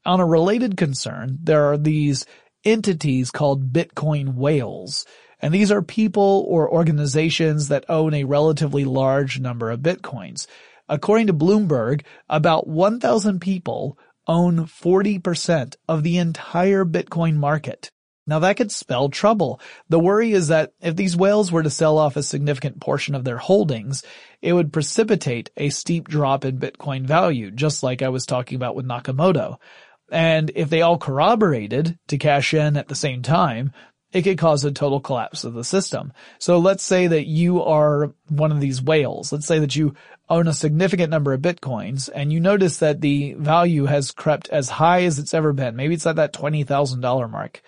[0.06, 2.26] On a related concern, there are these
[2.64, 5.06] entities called Bitcoin whales.
[5.40, 10.48] And these are people or organizations that own a relatively large number of Bitcoins.
[10.88, 13.98] According to Bloomberg, about 1,000 people
[14.28, 17.92] own 40% of the entire Bitcoin market.
[18.26, 19.60] Now that could spell trouble.
[19.90, 23.26] The worry is that if these whales were to sell off a significant portion of
[23.26, 24.04] their holdings,
[24.42, 28.76] it would precipitate a steep drop in Bitcoin value, just like I was talking about
[28.76, 29.58] with Nakamoto.
[30.14, 33.74] And if they all corroborated to cash in at the same time,
[34.12, 36.14] it could cause a total collapse of the system.
[36.38, 39.32] So let's say that you are one of these whales.
[39.32, 39.96] Let's say that you
[40.30, 44.70] own a significant number of bitcoins and you notice that the value has crept as
[44.70, 45.76] high as it's ever been.
[45.76, 47.64] Maybe it's at that $20,000 mark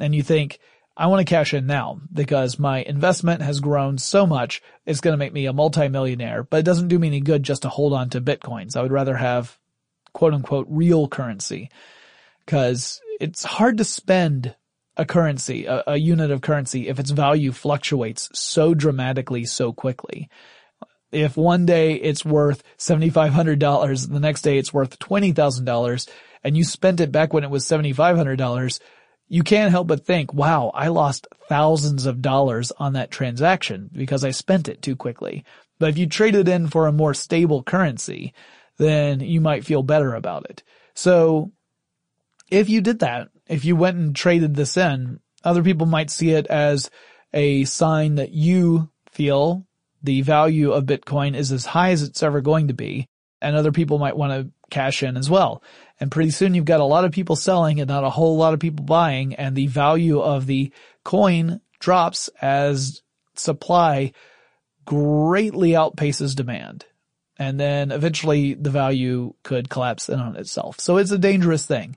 [0.00, 0.60] and you think,
[0.96, 4.62] I want to cash in now because my investment has grown so much.
[4.86, 7.62] It's going to make me a multimillionaire, but it doesn't do me any good just
[7.62, 8.76] to hold on to bitcoins.
[8.76, 9.58] I would rather have
[10.12, 11.70] quote unquote real currency
[12.44, 14.54] because it's hard to spend
[14.96, 20.28] a currency, a, a, unit of currency, if its value fluctuates so dramatically so quickly.
[21.10, 26.08] If one day it's worth $7,500, the next day it's worth $20,000,
[26.44, 28.80] and you spent it back when it was $7,500,
[29.28, 34.24] you can't help but think, wow, I lost thousands of dollars on that transaction because
[34.24, 35.44] I spent it too quickly.
[35.78, 38.34] But if you trade it in for a more stable currency,
[38.82, 40.62] then you might feel better about it.
[40.94, 41.52] So
[42.50, 46.30] if you did that, if you went and traded this in, other people might see
[46.30, 46.90] it as
[47.32, 49.66] a sign that you feel
[50.02, 53.06] the value of Bitcoin is as high as it's ever going to be.
[53.40, 55.62] And other people might want to cash in as well.
[55.98, 58.54] And pretty soon you've got a lot of people selling and not a whole lot
[58.54, 60.72] of people buying and the value of the
[61.04, 63.02] coin drops as
[63.34, 64.12] supply
[64.84, 66.86] greatly outpaces demand
[67.42, 70.78] and then eventually the value could collapse in on itself.
[70.78, 71.96] So it's a dangerous thing.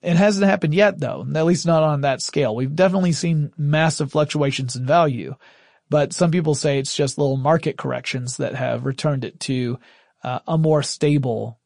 [0.00, 2.54] It hasn't happened yet though, at least not on that scale.
[2.54, 5.34] We've definitely seen massive fluctuations in value,
[5.90, 9.80] but some people say it's just little market corrections that have returned it to
[10.22, 11.58] uh, a more stable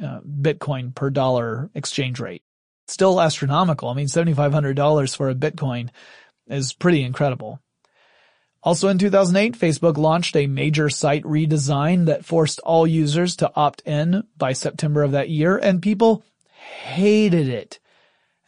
[0.00, 2.42] uh, Bitcoin per dollar exchange rate.
[2.86, 3.88] Still astronomical.
[3.88, 5.90] I mean, $7,500 for a Bitcoin
[6.46, 7.58] is pretty incredible.
[8.62, 13.82] Also in 2008, Facebook launched a major site redesign that forced all users to opt
[13.82, 17.80] in by September of that year, and people hated it.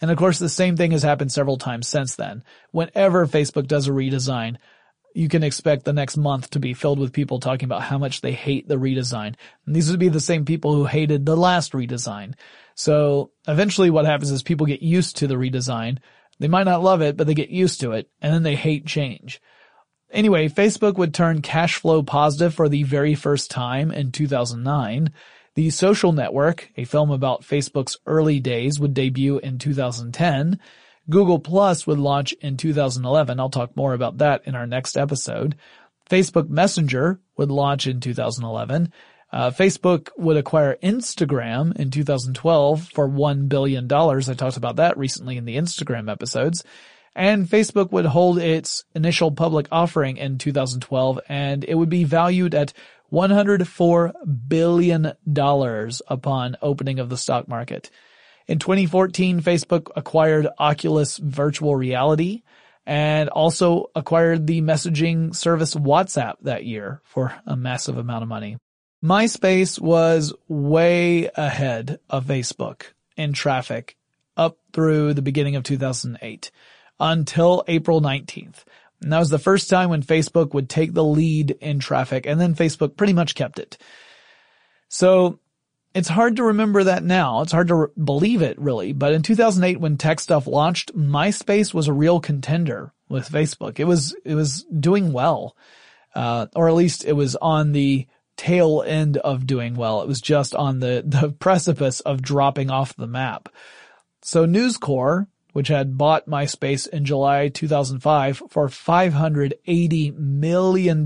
[0.01, 2.45] And of course, the same thing has happened several times since then.
[2.71, 4.59] Whenever Facebook does a redesign,
[5.15, 8.21] you can expect the next month to be filled with people talking about how much
[8.21, 9.35] they hate the redesign.
[9.65, 12.35] And these would be the same people who hated the last redesign.
[12.75, 15.99] So eventually what happens is people get used to the redesign.
[16.41, 18.87] They might not love it, but they get used to it, and then they hate
[18.87, 19.41] change.
[20.15, 25.13] Anyway, Facebook would turn cash flow positive for the very first time in 2009.
[25.57, 30.61] The Social Network, a film about Facebook's early days, would debut in 2010.
[31.11, 33.41] Google Plus would launch in 2011.
[33.41, 35.57] I'll talk more about that in our next episode.
[36.09, 38.93] Facebook Messenger would launch in 2011.
[39.33, 43.93] Uh, Facebook would acquire Instagram in 2012 for $1 billion.
[43.93, 46.63] I talked about that recently in the Instagram episodes
[47.15, 52.55] and Facebook would hold its initial public offering in 2012 and it would be valued
[52.55, 52.73] at
[53.13, 54.13] $104
[54.49, 55.13] billion
[56.09, 57.91] upon opening of the stock market.
[58.47, 62.43] In 2014, Facebook acquired Oculus Virtual Reality
[62.85, 68.59] and also acquired the messaging service WhatsApp that year for a massive amount of money.
[69.03, 72.83] MySpace was way ahead of Facebook
[73.17, 73.97] in traffic
[74.37, 76.51] up through the beginning of 2008
[77.01, 78.65] until April 19th.
[79.03, 82.41] And that was the first time when Facebook would take the lead in traffic and
[82.41, 83.77] then Facebook pretty much kept it.
[84.89, 85.39] So
[85.95, 87.43] it's hard to remember that now.
[87.43, 88.93] It's hard to re- believe it really.
[88.93, 93.79] But in 2008 when tech stuff launched, MySpace was a real contender with Facebook.
[93.79, 95.57] It was, it was doing well.
[96.15, 100.01] Uh, or at least it was on the tail end of doing well.
[100.01, 103.49] It was just on the, the precipice of dropping off the map.
[104.23, 111.05] So News Corp which had bought MySpace in July 2005 for $580 million,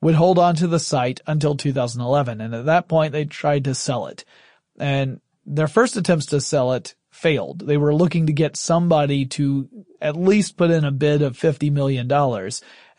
[0.00, 2.40] would hold on to the site until 2011.
[2.40, 4.24] And at that point, they tried to sell it.
[4.78, 7.66] And their first attempts to sell it failed.
[7.66, 9.68] They were looking to get somebody to
[10.00, 12.10] at least put in a bid of $50 million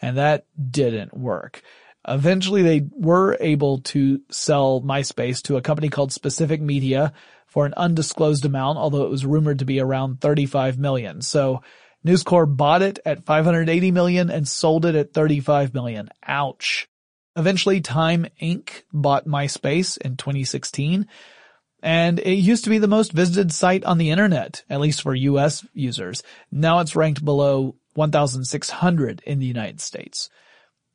[0.02, 1.62] and that didn't work.
[2.06, 7.14] Eventually they were able to sell MySpace to a company called Specific Media
[7.50, 11.22] for an undisclosed amount, although it was rumored to be around 35 million.
[11.22, 11.62] So
[12.04, 16.10] News Corp bought it at 580 million and sold it at 35 million.
[16.26, 16.88] Ouch.
[17.36, 18.84] Eventually Time Inc.
[18.94, 21.08] bought MySpace in 2016
[21.82, 25.16] and it used to be the most visited site on the internet, at least for
[25.16, 26.24] US users.
[26.52, 30.30] Now it's ranked below 1,600 in the United States.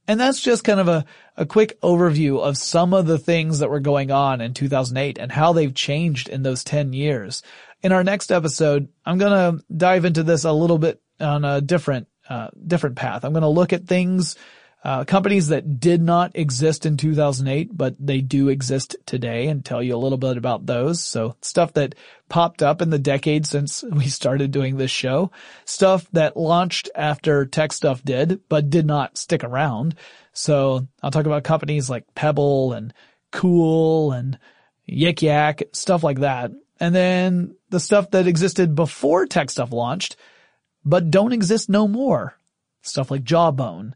[0.06, 1.04] And that's just kind of a,
[1.36, 5.32] a quick overview of some of the things that were going on in 2008 and
[5.32, 7.42] how they've changed in those 10 years.
[7.82, 11.60] In our next episode, I'm going to dive into this a little bit on a
[11.60, 13.24] different, uh, different path.
[13.24, 14.36] I'm going to look at things
[14.84, 19.82] uh, companies that did not exist in 2008, but they do exist today and tell
[19.82, 21.02] you a little bit about those.
[21.02, 21.94] So stuff that
[22.28, 25.30] popped up in the decade since we started doing this show,
[25.64, 29.94] stuff that launched after tech stuff did, but did not stick around.
[30.34, 32.92] So I'll talk about companies like Pebble and
[33.32, 34.38] Cool and
[34.86, 36.50] Yik Yak, stuff like that.
[36.78, 40.16] And then the stuff that existed before tech stuff launched,
[40.84, 42.36] but don't exist no more.
[42.82, 43.94] Stuff like Jawbone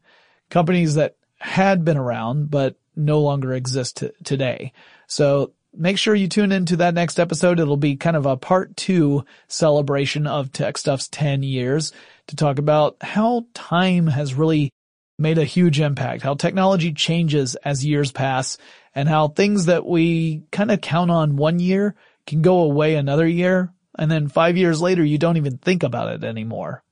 [0.51, 4.73] companies that had been around but no longer exist t- today.
[5.07, 7.61] So make sure you tune into that next episode.
[7.61, 11.93] It'll be kind of a part two celebration of Tech Stuff's 10 years
[12.27, 14.71] to talk about how time has really
[15.19, 18.59] made a huge impact, how technology changes as years pass
[18.95, 21.95] and how things that we kind of count on one year
[22.27, 23.73] can go away another year.
[23.99, 26.85] And then five years later, you don't even think about it anymore.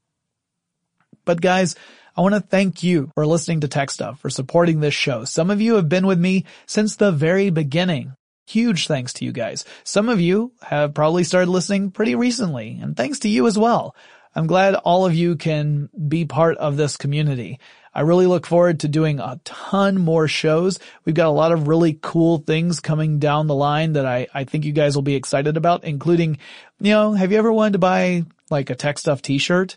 [1.25, 1.77] But guys,
[2.17, 5.27] I want to thank you for listening to Tech Stuff, for supporting this show.
[5.27, 8.15] Some of you have been with me since the very beginning.
[8.47, 9.67] Huge thanks to you guys.
[9.85, 13.95] Some of you have probably started listening pretty recently, and thanks to you as well.
[14.35, 17.61] I'm glad all of you can be part of this community.
[17.93, 20.79] I really look forward to doing a ton more shows.
[21.05, 24.45] We've got a lot of really cool things coming down the line that I, I
[24.45, 26.39] think you guys will be excited about, including,
[26.81, 29.77] you know, have you ever wanted to buy like a tech stuff t-shirt?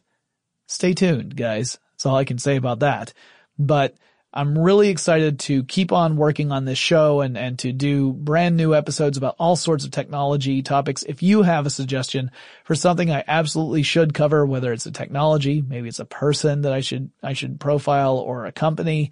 [0.67, 1.79] Stay tuned, guys.
[1.99, 3.11] That's all I can say about that.
[3.57, 3.97] But
[4.33, 8.55] I'm really excited to keep on working on this show and, and to do brand
[8.55, 11.03] new episodes about all sorts of technology topics.
[11.03, 12.31] If you have a suggestion
[12.63, 16.71] for something I absolutely should cover, whether it's a technology, maybe it's a person that
[16.71, 19.11] I should, I should profile or a company,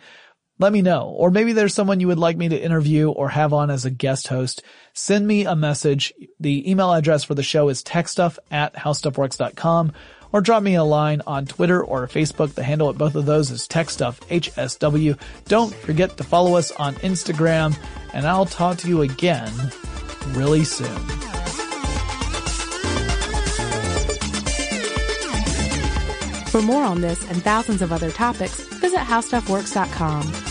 [0.60, 1.08] let me know.
[1.10, 3.92] Or maybe there's someone you would like me to interview or have on as a
[3.92, 4.64] guest host.
[4.94, 6.14] Send me a message.
[6.40, 9.92] The email address for the show is techstuff at howstuffworks.com
[10.32, 12.54] or drop me a line on Twitter or Facebook.
[12.54, 15.20] The handle at both of those is TechStuffHSW.
[15.46, 17.78] Don't forget to follow us on Instagram,
[18.14, 19.54] and I'll talk to you again
[20.30, 20.88] really soon.
[26.48, 30.47] For more on this and thousands of other topics, visit howstuffworks.com.